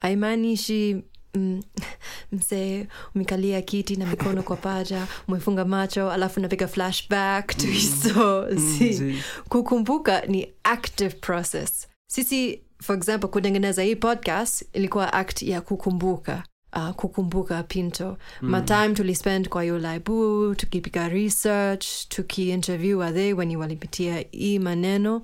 Haimaanishi 0.00 1.02
mm, 1.34 1.62
msee 2.32 2.86
umekalia 3.14 3.62
kiti 3.62 3.96
na 3.96 4.06
mikono 4.06 4.42
kwa 4.42 4.56
paja 4.56 5.06
umefunga 5.28 5.64
macho 5.64 6.10
alafu 6.10 6.40
napiga 6.40 6.68
flashback 6.68 7.56
to 7.56 7.66
histo 7.66 8.46
si. 8.58 9.00
mm, 9.00 9.20
kukumbuka 9.48 10.20
ni 10.26 10.52
active 10.64 11.14
process. 11.14 11.88
Sisi 12.10 12.62
for 12.82 12.96
example 12.96 13.28
kutengeneza 13.28 13.82
hii 13.82 13.96
podcast 13.96 14.64
ilikuwa 14.72 15.12
act 15.12 15.42
ya 15.42 15.60
kukumbuka 15.60 16.42
uh, 16.76 16.90
kukumbuka 16.90 17.62
pinto 17.62 18.18
mm. 18.42 18.48
matime 18.50 18.94
tulispend 18.94 19.48
kwa 19.48 19.62
hiyo 19.62 19.78
laibu 19.78 20.54
tukipiga 20.54 21.08
research 21.08 21.86
tukiinterview 22.08 22.98
wathe 22.98 23.32
wenye 23.32 23.56
walipitia 23.56 24.24
hii 24.30 24.58
maneno 24.58 25.22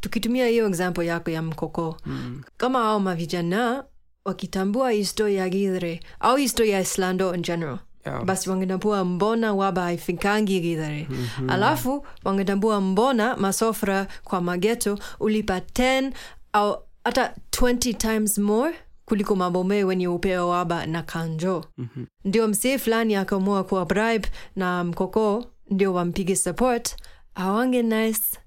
tukitumia 0.00 0.46
hiyo 0.46 0.66
example 0.66 1.06
yako 1.06 1.30
ya 1.30 1.42
mkoko 1.42 1.96
mm. 2.06 2.42
kama 2.56 2.84
ao 2.84 3.00
mavijana 3.00 3.84
wakitambua 4.24 4.90
histori 4.90 5.36
ya 5.36 5.48
githre 5.48 6.00
au 6.20 6.36
histori 6.36 6.70
ya 6.70 6.80
islando 6.80 7.34
in 7.34 7.42
general 7.42 7.78
Yeah. 8.06 8.24
basi 8.24 8.50
wangetambua 8.50 9.04
mbona 9.04 9.54
waba 9.54 9.82
haifikangi 9.82 10.60
githre 10.60 11.06
mm-hmm. 11.10 11.50
alafu 11.50 12.06
wangetambua 12.24 12.80
mbona 12.80 13.36
masofra 13.36 14.06
kwa 14.24 14.40
mageto 14.40 14.98
ulipa 15.20 15.58
10 15.58 16.12
au 16.52 16.82
hata 17.04 17.34
20 17.52 17.94
times 17.94 18.38
more 18.38 18.74
kuliko 19.10 19.36
mabomee 19.36 19.84
wenye 19.84 20.08
upeo 20.08 20.48
waba 20.48 20.86
na 20.86 21.02
kanjo. 21.02 21.64
Mm-hmm. 21.78 22.06
ndio 22.24 22.48
msee 22.48 22.78
fulani 22.78 23.14
akaamua 23.16 23.64
kuwa 23.64 23.84
bribe 23.86 24.28
na 24.56 24.84
mkoko 24.84 25.44
ndio 25.70 25.94
wampige 25.94 26.36
support. 26.36 26.96
Awange 27.34 27.82
nice. 27.82 28.38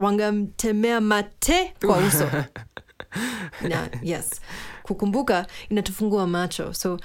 Wangamtemea 0.00 1.00
mate 1.00 1.74
kwa 1.86 1.98
uso. 1.98 2.30
Na 3.68 3.88
yes. 4.02 4.40
Kukumbuka 4.82 5.46
inatufungua 5.68 6.26
macho. 6.26 6.72
So 6.74 7.00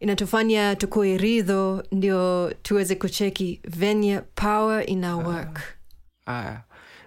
inatufanya 0.00 0.76
tukue 0.76 1.16
ridho 1.18 1.84
ndio 1.92 2.54
tuweze 2.62 2.94
kucheki 2.94 3.60
venye 3.68 4.20
power 4.20 4.90
ina 4.90 5.16
work. 5.16 5.60
Aya 6.26 6.62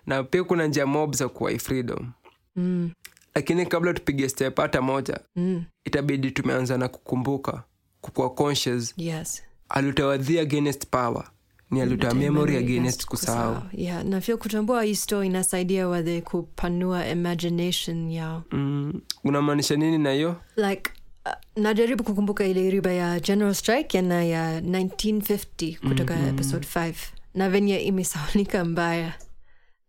na 0.06 0.24
pia 0.24 0.44
kuna 0.44 0.68
njia 0.68 0.86
mob 0.86 1.16
za 1.16 1.30
kuwai 1.30 1.60
freedom 1.60 2.12
mm, 2.56 2.92
lakini 3.38 3.66
kabla 3.66 3.94
tupige 3.94 4.30
step 4.30 4.58
hata 4.58 4.82
moja 4.82 5.20
mm, 5.36 5.64
itabidi 5.86 6.32
tumeanza 6.32 6.78
na 6.78 6.88
kukumbuka 6.88 7.64
kukuwa 8.02 8.30
conscious. 8.30 8.94
Yes. 8.98 9.44
Alutawadhi 9.70 10.40
against 10.40 10.88
power. 10.88 11.24
Ni 11.72 11.82
aluta 11.82 12.14
memory 12.14 12.58
against 12.58 13.06
kusahau. 13.06 13.62
yeah, 13.74 14.06
na 14.06 14.22
pia 14.22 14.38
kutambua 14.38 14.84
histo 14.84 15.24
inasaidia 15.24 15.88
wadhe 15.88 16.22
kupanua 16.22 17.08
imagination 17.08 18.12
yao. 18.12 18.44
Mm, 18.52 19.02
unamaanisha 19.24 19.76
nini 19.76 19.98
na 19.98 20.12
hiyo? 20.12 20.36
Like 20.56 20.92
uh, 21.26 21.32
najaribu 21.64 22.04
kukumbuka 22.04 22.46
ile 22.46 22.70
riba 22.70 22.92
ya 22.92 23.20
general 23.20 23.54
strike 23.54 24.02
na 24.02 24.24
ya 24.24 24.60
1950 24.62 25.90
kutoka 25.90 26.14
mm-hmm. 26.16 26.30
episode 26.30 26.68
5 26.76 26.94
na 27.34 27.50
venye 27.50 27.80
imesaunika 27.80 28.66
mbaya. 28.66 29.14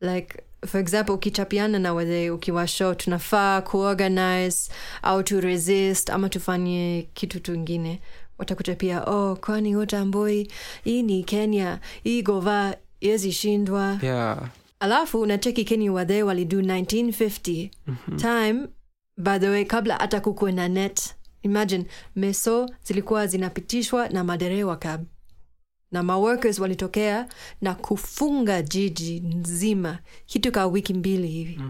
Like 0.00 0.42
for 0.66 0.80
example 0.80 1.14
ukichapiana 1.14 1.78
na 1.78 1.94
wadhe 1.94 2.30
ukiwashow 2.30 2.94
tunafaa 2.94 3.60
kuorganize 3.60 4.72
au 5.02 5.22
to 5.22 5.40
resist 5.40 6.10
ama 6.10 6.28
tufanye 6.28 7.08
kitu 7.14 7.40
tungine 7.40 8.00
watakuchapia 8.38 9.04
oh 9.04 9.36
kwani 9.36 9.76
utambui 9.76 10.50
hii 10.84 11.02
ni 11.02 11.24
kenya. 11.24 11.80
Hii 12.04 12.22
gova 12.22 12.76
iwezishindwa 13.00 13.98
yeah. 14.02 14.50
alafu 14.80 15.20
unacheki 15.20 15.64
kenya 15.64 15.92
wadhe 15.92 16.22
walidu 16.22 16.60
1950 16.60 17.70
time 18.16 18.66
by 19.16 19.38
the 19.38 19.48
way 19.48 19.64
kabla 19.64 19.96
hata 19.96 20.20
kukuwe 20.20 20.52
na 20.52 20.68
net. 20.68 21.14
Imagine 21.42 21.84
meso 22.16 22.68
zilikuwa 22.82 23.26
zinapitishwa 23.26 24.08
na 24.08 24.24
maderewa 24.24 24.76
cab 24.76 25.04
na 25.92 26.02
maworkers 26.02 26.58
walitokea 26.58 27.28
na 27.60 27.74
kufunga 27.74 28.62
jiji 28.62 29.20
nzima 29.20 29.98
kitu 30.26 30.52
ka 30.52 30.66
wiki 30.66 30.94
mbili 30.94 31.28
hivi. 31.28 31.60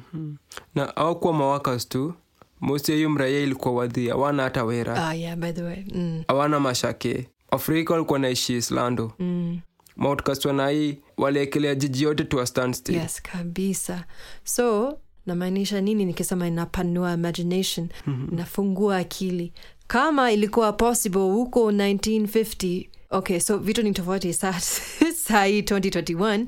Na 0.75 0.97
awakuwa 0.97 1.33
mawakas 1.33 1.89
tu. 1.89 2.15
Mosi 2.61 2.93
hiyo 2.93 3.11
mraia 3.11 3.41
ilikuwa 3.41 3.75
wadhi 3.75 4.09
hawana 4.09 4.43
hata 4.43 4.65
wera. 4.65 5.09
Ah, 5.09 5.15
yeah, 5.15 5.37
by 5.37 5.53
the 5.53 5.63
way. 5.63 5.85
Mm, 5.95 6.23
hawana 6.29 6.61
mashake. 6.61 7.29
Afrika 7.51 7.93
walikuwa 7.95 8.19
naishi 8.19 8.57
islando 8.57 9.13
mm. 9.19 9.61
maoutcast 9.97 10.45
wanai 10.45 11.01
waliekelea 11.17 11.75
jiji 11.75 12.05
yote 12.05 12.41
a 12.43 12.47
standstill. 12.47 12.95
Yes 12.97 13.23
kabisa. 13.23 14.05
So 14.45 14.99
namaanisha 15.27 15.81
nini 15.81 16.05
nikisema 16.05 16.47
inapanua 16.47 17.13
imagination? 17.13 17.89
Inafungua 18.33 18.97
akili 18.97 19.53
kama 19.89 20.33
ilikuwa 20.33 20.73
possible 20.73 21.21
huko 21.21 21.71
1950 21.71 22.89
okay 23.11 23.41
so 23.41 23.59
vitu 23.59 23.83
ni 23.83 23.93
tofauti 23.93 24.35
sa 24.35 24.61
sahii 25.27 25.61
2021 25.61 26.47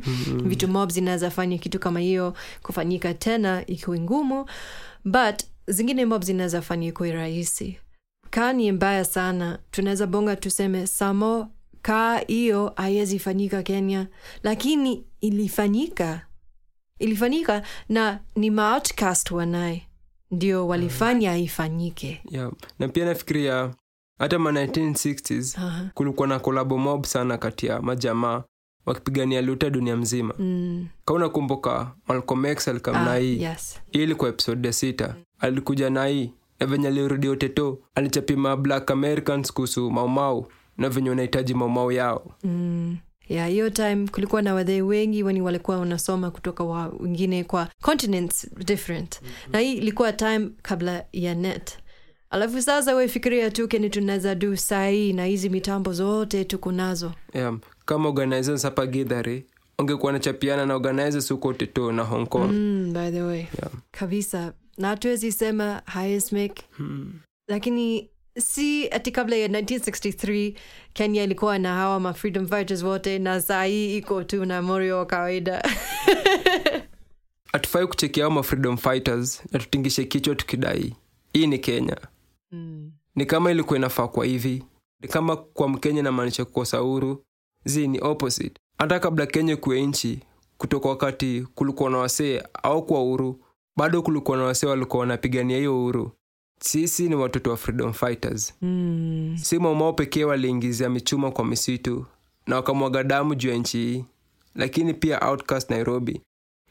vitu 0.48 0.68
mob 0.68 0.90
zinaweza 0.90 1.30
fanya 1.30 1.58
kitu 1.58 1.78
kama 1.78 2.00
hiyo 2.00 2.34
kufanyika 2.62 3.14
tena 3.14 3.66
ikiwe 3.66 4.00
ngumu. 4.00 4.46
But 5.04 5.42
zingine 5.66 6.06
mob 6.06 6.22
zinaweza 6.22 6.62
fanya 6.62 6.88
ikuwe 6.88 7.12
rahisi. 7.12 7.78
Kaa 8.30 8.52
ni 8.52 8.72
mbaya 8.72 9.04
sana. 9.04 9.58
Tunaweza 9.70 10.06
bonga 10.06 10.36
tuseme 10.36 10.86
samo 10.86 11.50
kaa 11.82 12.18
hiyo 12.18 12.72
haiwezi 12.76 13.18
fanyika 13.18 13.62
kenya. 13.62 14.06
Lakini 14.42 15.04
ilifanyika. 15.20 16.26
Ilifanyika 16.98 17.62
na 17.88 18.20
ni 18.36 18.50
maoutcast 18.50 19.30
wanaye 19.30 19.89
ndio 20.30 20.68
walifanya 20.68 21.36
ifanyike 21.38 22.20
yeah. 22.30 22.52
na 22.78 22.88
pia 22.88 23.04
nafikiria 23.04 23.74
hata 24.18 24.38
ma 24.38 24.50
1960s 24.52 25.58
Aha. 25.58 25.90
kulikuwa 25.94 26.28
na 26.28 26.38
kolabo 26.38 26.78
mob 26.78 27.04
sana 27.04 27.38
kati 27.38 27.66
ya 27.66 27.82
majamaa 27.82 28.42
wakipigania 28.86 29.42
luta 29.42 29.70
dunia 29.70 29.96
mzima 29.96 30.34
Mm. 30.38 30.86
ka 31.04 31.14
unakumbuka 31.14 31.92
malcolm 32.08 32.46
x 32.46 32.68
alikam 32.68 32.94
na 32.94 33.12
Ah, 33.12 33.16
hii 33.18 33.42
yes. 33.42 33.80
ilikuwa 33.92 34.30
episode 34.30 34.68
ya 34.68 34.72
sita 34.72 35.14
alikuja 35.38 35.90
na 35.90 36.06
hii 36.06 36.32
na 36.60 36.66
venye 36.66 36.88
alirudia 36.88 37.30
uteto 37.30 37.78
alichapima 37.94 38.56
black 38.56 38.90
americans 38.90 39.52
kuhusu 39.52 39.90
maumau 39.90 40.46
na 40.78 40.88
venye 40.88 41.10
unahitaji 41.10 41.54
maumau 41.54 41.92
yao 41.92 42.34
Mm. 42.44 42.96
Ya 43.30 43.46
hiyo 43.46 43.70
time 43.70 44.08
kulikuwa 44.08 44.42
na 44.42 44.54
wadhee 44.54 44.82
wengi 44.82 45.22
wani 45.22 45.42
walikuwa 45.42 45.78
wanasoma 45.78 46.30
kutoka 46.30 46.64
wa 46.64 46.88
wengine 47.00 47.44
kwa 47.44 47.68
continents 47.82 48.50
different. 48.64 49.20
Na 49.52 49.58
hii 49.58 49.72
ilikuwa 49.72 50.12
time 50.12 50.50
kabla 50.62 51.04
ya 51.12 51.34
net. 51.34 51.78
Alafu 52.30 52.62
sasa 52.62 52.94
wefikiria 52.94 53.50
tu 53.50 53.68
keni 53.68 53.90
tunaweza 53.90 54.34
du 54.34 54.56
sahii 54.56 55.12
na 55.12 55.24
hizi 55.24 55.48
mitambo 55.48 55.92
zote 55.92 56.44
tuko 56.44 56.72
nazo. 56.72 57.12
Yeah. 57.34 57.58
kama 57.84 58.08
organizers 58.08 58.62
hapa 58.62 58.86
gidhari 58.86 59.46
ongekuwa 59.78 60.12
nachapiana 60.12 60.66
na 60.66 60.74
organizers 60.74 61.30
huko 61.32 61.48
oteto 61.48 61.92
na 61.92 62.02
hong 62.02 62.26
kong. 62.26 62.50
Mm, 62.52 62.92
by 62.92 63.10
the 63.10 63.22
way. 63.22 63.38
Yeah. 63.38 63.70
kabisa. 63.90 64.52
Na 64.78 64.88
hatuwezi 64.88 65.32
sema 65.32 65.82
highest 65.92 66.32
lakini 67.48 68.10
si 68.38 68.88
ati 68.90 69.10
kabla 69.10 69.36
ya 69.36 69.48
1963 69.48 70.54
kenya 70.92 71.22
ilikuwa 71.22 71.58
na 71.58 71.74
hawa 71.74 72.00
ma 72.00 72.12
freedom 72.14 72.46
fighters 72.48 72.82
wote 72.82 73.18
na 73.18 73.40
saa 73.40 73.64
hii 73.64 73.96
iko 73.96 74.24
tu 74.24 74.44
na 74.44 74.62
morio 74.62 74.98
wa 74.98 75.06
kawaida. 75.06 75.62
Hatufai 77.52 77.86
kuchekea 77.86 78.24
hawa 78.24 78.34
ma 78.34 78.42
freedom 78.42 78.76
fighters 78.76 79.42
na 79.52 79.58
tutingishe 79.58 80.04
kichwa 80.04 80.34
tukidai 80.34 80.96
hii 81.32 81.46
ni 81.46 81.58
kenya. 81.58 81.96
Mm. 82.52 82.92
ni 83.16 83.26
kama 83.26 83.50
ilikuwa 83.50 83.78
inafaa 83.78 84.08
kwa 84.08 84.26
hivi 84.26 84.64
ni 85.00 85.08
kama 85.08 85.36
kwa 85.36 85.68
mkenya 85.68 86.02
namaanisha 86.02 86.44
kukosa 86.44 86.82
uhuru 86.82 87.24
zi 87.64 87.88
ni 87.88 88.00
opposite. 88.00 88.60
Hata 88.78 89.00
kabla 89.00 89.26
kenya 89.26 89.56
kuwe 89.56 89.86
nchi 89.86 90.20
kutoka 90.58 90.88
wakati 90.88 91.46
kulikuwa 91.54 91.90
na 91.90 91.98
wasee 91.98 92.42
au 92.62 92.86
kwa 92.86 93.02
uhuru 93.02 93.44
bado 93.76 94.02
kulikuwa 94.02 94.36
na 94.38 94.44
wasee 94.44 94.66
walikuwa 94.66 95.00
wanapigania 95.00 95.56
hiyo 95.58 95.80
uhuru 95.80 96.12
sisi 96.62 97.08
ni 97.08 97.14
watoto 97.14 97.50
wa 97.50 97.56
freedom 97.56 97.92
fighters. 97.92 98.54
Mm. 98.62 99.36
si 99.42 99.58
maumao 99.58 99.92
pekee 99.92 100.24
waliingizia 100.24 100.88
michuma 100.90 101.30
kwa 101.30 101.44
misitu 101.44 102.06
na 102.46 102.56
wakamwaga 102.56 103.04
damu 103.04 103.34
juu 103.34 103.48
ya 103.50 103.56
nchi 103.56 103.78
hii. 103.78 104.04
Lakini 104.54 104.94
pia 104.94 105.20
outcast 105.28 105.70
nairobi 105.70 106.20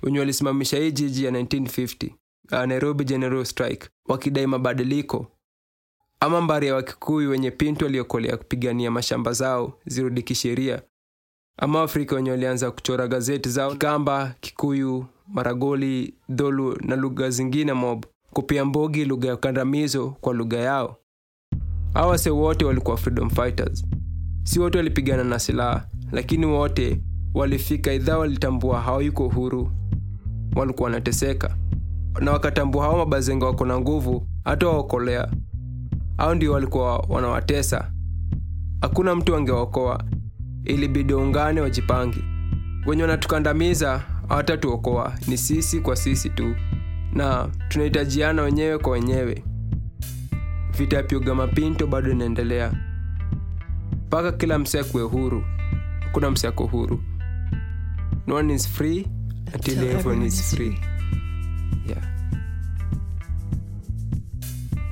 wenye 0.01 0.19
walisimamisha 0.19 0.77
hii 0.77 0.91
jiji 0.91 1.23
ya 1.25 1.31
1950 1.31 2.09
uh, 2.51 2.63
nairobi 2.65 3.03
general 3.03 3.45
strike 3.45 3.87
wakidai 4.05 4.47
mabadiliko. 4.47 5.27
Ama 6.19 6.41
mbari 6.41 6.67
ya 6.67 6.75
wakikuyu 6.75 7.29
wenye 7.29 7.51
pintu 7.51 7.85
waliokolea 7.85 8.37
kupigania 8.37 8.91
mashamba 8.91 9.33
zao 9.33 9.79
zirudi 9.85 10.23
kisheria. 10.23 10.81
Ama 11.57 11.81
afrika 11.81 12.15
wenye 12.15 12.31
walianza 12.31 12.71
kuchora 12.71 13.07
gazeti 13.07 13.49
zao 13.49 13.75
kamba 13.75 14.35
kikuyu 14.41 15.05
maragoli 15.27 16.13
dholu 16.29 16.77
na 16.81 16.95
lugha 16.95 17.29
zingine 17.29 17.73
mob 17.73 18.05
kupia 18.33 18.65
mbogi 18.65 19.05
lugha 19.05 19.27
ya 19.29 19.37
kandamizo 19.37 20.09
kwa 20.21 20.33
lugha 20.33 20.57
yao. 20.57 20.95
Hawa 21.93 22.07
wase 22.07 22.29
wote 22.29 22.65
walikuwa 22.65 22.97
freedom 22.97 23.29
fighters. 23.29 23.85
Si 24.43 24.59
wote 24.59 24.77
walipigana 24.77 25.23
na 25.23 25.39
silaha 25.39 25.85
lakini 26.11 26.45
wote 26.45 27.01
walifika 27.33 27.93
idhaa 27.93 28.17
walitambua 28.17 28.81
hawayuko 28.81 29.27
huru. 29.27 29.71
Walikuwa 30.55 30.89
wanateseka. 30.89 31.55
Na 32.21 32.31
wakatambua 32.31 32.83
hao 32.83 32.97
mabazenga 32.97 33.45
wako 33.45 33.65
na 33.65 33.79
nguvu 33.79 34.27
hata 34.43 34.67
waokolea. 34.67 35.27
Au 36.17 36.35
ndio 36.35 36.51
walikuwa 36.53 36.97
wanawatesa. 36.97 37.91
Hakuna 38.81 39.15
mtu 39.15 39.35
angewaokoa. 39.35 40.03
Ilibidi 40.65 41.13
waungane 41.13 41.61
wajipangi 41.61 42.23
wenye 42.87 43.01
wanatukandamiza 43.01 44.03
hawatatuokoa. 44.29 45.13
Ni 45.27 45.37
sisi 45.37 45.79
kwa 45.79 45.95
sisi 45.95 46.29
tu 46.29 46.55
na 47.13 47.49
tunahitajiana 47.69 48.41
wenyewe 48.41 48.77
kwa 48.77 48.91
wenyewe. 48.91 49.43
Vita 50.77 50.97
ya 50.97 51.03
piuga 51.03 51.35
mapinto 51.35 51.87
bado 51.87 52.11
inaendelea. 52.11 52.73
Mpaka 54.07 54.31
kila 54.31 54.59
msee 54.59 54.79
akuwe 54.79 55.03
huru. 55.03 55.43
Hakuna 55.99 56.31
msee 56.31 56.47
ako 56.47 56.65
huru. 56.65 57.03
No 58.27 58.35
one 58.35 58.53
is 58.53 58.67
free 58.69 59.07
until 59.55 59.83
everyone 59.83 60.25
is 60.25 60.55
free. 60.55 60.79
yeah. 61.87 62.03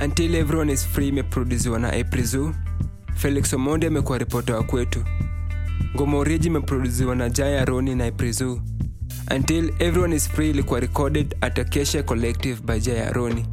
until 0.06 0.36
everyone 0.36 0.74
is 0.74 0.88
free 0.88 1.08
imeproduziwa 1.08 1.80
na 1.80 1.94
aprizu 1.94 2.54
felix 3.16 3.54
omondi 3.54 3.86
amekuwa 3.86 4.18
ripota 4.18 4.56
wa 4.56 4.64
kwetu. 4.64 5.04
Ngoma 5.96 6.18
oriji 6.18 6.48
imeproduziwa 6.48 7.16
na 7.16 7.30
jaya 7.30 7.66
roni 7.66 7.96
na 7.96 8.06
aprizu 8.06 8.62
until 9.36 9.70
everyone 9.80 10.16
is 10.16 10.30
free 10.30 10.50
ilikuwa 10.50 10.80
recorded 10.80 11.36
at 11.42 11.60
Acacia 11.60 12.04
collective 12.04 12.62
by 12.62 12.80
Jayaroni. 12.80 13.46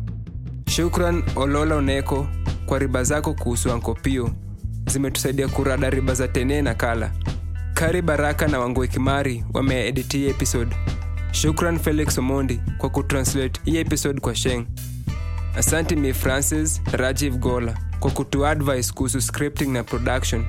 shukran 0.69 1.23
olola 1.37 1.75
oneko 1.77 2.29
kwa 2.67 2.79
riba 2.79 3.05
zako 3.05 3.35
kuhusu 3.35 3.73
ankopio 3.73 4.31
zimetusaidia 4.87 5.49
kurada 5.49 5.91
riba 5.91 6.15
za 6.15 6.29
tene 6.29 6.63
na 6.63 6.75
kala. 6.75 7.11
Kari 7.75 8.03
baraka 8.03 8.49
na 8.49 8.59
Wangwe 8.59 8.89
kimari 8.89 9.45
wameediti 9.55 10.19
hii 10.19 10.29
episode. 10.29 10.77
Shukran 11.33 11.79
felix 11.79 12.19
omondi 12.19 12.61
kwa 12.79 12.91
kutranslate 12.91 13.61
hii 13.65 13.77
episode 13.77 14.21
kwa 14.21 14.35
sheng. 14.35 14.67
Asante 15.57 15.97
mi 15.97 16.13
francis 16.15 16.81
rajiv 16.93 17.37
gola 17.37 17.79
kwa 18.01 18.11
kutuadvise 18.11 18.93
kuhusu 18.93 19.21
scripting 19.21 19.67
na 19.69 19.85
production 19.85 20.45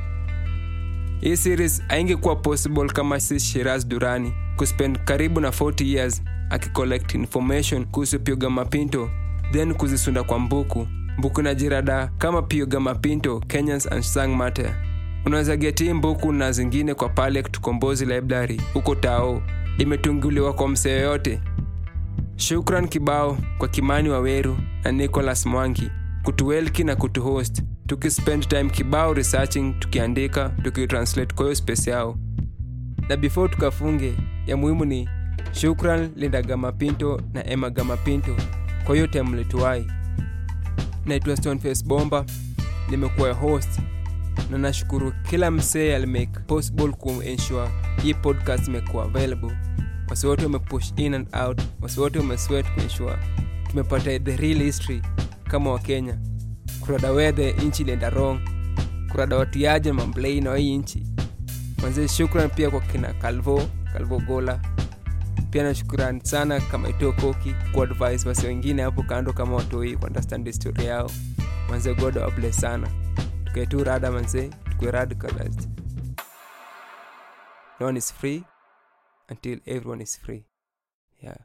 hii 1.22 1.36
series 1.38 1.84
haingekuwa 1.88 2.36
possible 2.36 2.86
kama 2.86 3.20
si 3.20 3.40
shiraz 3.40 3.88
durani 3.88 4.34
kuspend 4.58 5.00
karibu 5.04 5.40
na 5.40 5.50
40 5.50 5.86
years 5.96 6.24
akicollect 6.50 7.14
information 7.16 7.86
kuhusu 7.86 8.20
pioga 8.20 8.50
mapinto 8.50 9.10
then 9.52 9.74
kuzisunda 9.74 10.24
kwa 10.24 10.40
mbuku. 10.40 10.88
Mbuku 11.18 11.42
na 11.42 11.54
jirada 11.54 12.12
kama 12.18 12.42
pioga 12.42 12.80
mapinto 12.80 13.40
kenyans 13.40 13.92
and 13.92 14.04
sang 14.04 14.28
Mater. 14.28 14.76
unaweza 15.26 15.58
getii 15.58 15.94
mbuku 15.94 16.32
na 16.34 16.52
zingine 16.52 16.94
kwa 16.94 17.10
pale 17.10 17.44
tukombozi 17.44 18.06
library 18.06 18.62
huko 18.74 18.96
tao. 18.96 19.42
Imetunguliwa 19.78 20.54
kwa 20.54 20.68
msee 20.70 20.92
yoyote. 20.92 21.42
Shukran 22.36 22.88
kibao 22.88 23.38
kwa 23.58 23.68
kimani 23.68 24.10
waweru 24.10 24.58
na 24.84 24.92
nicholas 24.92 25.46
mwangi 25.46 25.92
kutuwelki 26.26 26.84
na 26.84 26.96
kutuhost. 26.96 27.64
Tukispend 27.88 28.48
time 28.48 28.70
kibao 28.70 29.14
researching 29.14 29.74
tukiandika 29.80 30.50
tukitranslate 30.50 31.36
kwayo 31.36 31.56
space 31.56 31.88
yao. 31.88 32.18
Na 33.10 33.18
before 33.18 33.50
tukafunge 33.54 34.14
ya 34.48 34.58
muhimu 34.58 34.86
ni 34.86 35.10
shukran 35.52 36.10
linda 36.16 36.42
gamapinto 36.42 37.22
na 37.34 37.48
emma 37.50 37.70
gamapinto 37.70 38.36
kwa 38.86 38.96
hiyo 38.96 39.08
time 39.08 39.24
mlituwai 39.24 39.88
naitwa 41.06 41.38
stoneface 41.38 41.84
bomba 41.86 42.26
nimekuwa 42.90 43.34
host. 43.34 43.80
Na 44.52 44.58
nashukuru 44.58 45.14
kila 45.30 45.52
msee 45.52 45.96
alimake 45.96 46.40
possible 46.48 46.88
kuensure 46.88 47.70
hii 48.04 48.14
podcast 48.14 48.68
imekuwa 48.68 49.04
available. 49.06 49.52
Wasi 50.10 50.28
wote 50.28 50.44
wamepush 50.44 50.92
in 50.96 51.14
and 51.14 51.28
out 51.46 51.62
wasi 51.82 52.00
wote 52.00 52.20
wameswet 52.20 52.66
kuensure 52.74 53.16
tumepata 53.70 54.20
the 54.20 54.38
real 54.38 54.58
history 54.64 55.02
kama 55.50 55.72
wakenya 55.72 56.20
kurada 56.80 57.12
wedhe 57.12 57.50
inchi 57.50 57.84
ilienda 57.84 58.10
rong 58.10 58.40
kurada 59.12 59.38
watiaje 59.38 59.92
mamblei 59.92 60.42
na 60.42 60.50
wai 60.50 60.78
nchi 60.78 61.08
manzie 61.82 62.08
shukran 62.08 62.50
pia 62.50 62.70
kwa 62.70 62.82
kina 62.82 63.14
calvo 63.14 63.62
calvo 63.94 64.20
gola. 64.20 64.60
Pia 65.50 65.64
na 65.64 65.76
shukrani 65.76 66.22
sana 66.24 66.60
kama 66.62 66.90
ito 66.90 67.14
koki 67.14 67.56
kuadvise 67.74 68.28
wasi 68.30 68.48
wengine 68.48 68.82
hapo 68.82 69.04
kando 69.04 69.34
kama 69.34 69.56
watoi 69.56 69.98
kuunderstand 69.98 70.48
historia 70.48 70.90
yao. 70.90 71.12
Manze 71.70 71.94
god 71.94 72.18
wabless 72.18 72.60
sana. 72.62 72.88
Tukaetu 73.46 73.84
rada 73.84 74.12
manze 74.12 74.50
tukue 74.70 74.92
radicalized 74.92 75.70
no 77.80 77.88
one 77.88 77.98
is 78.00 78.14
free. 78.14 78.44
Until 79.30 79.60
everyone 79.66 80.04
is 80.04 80.20
free. 80.22 80.46
Yeah 81.24 81.36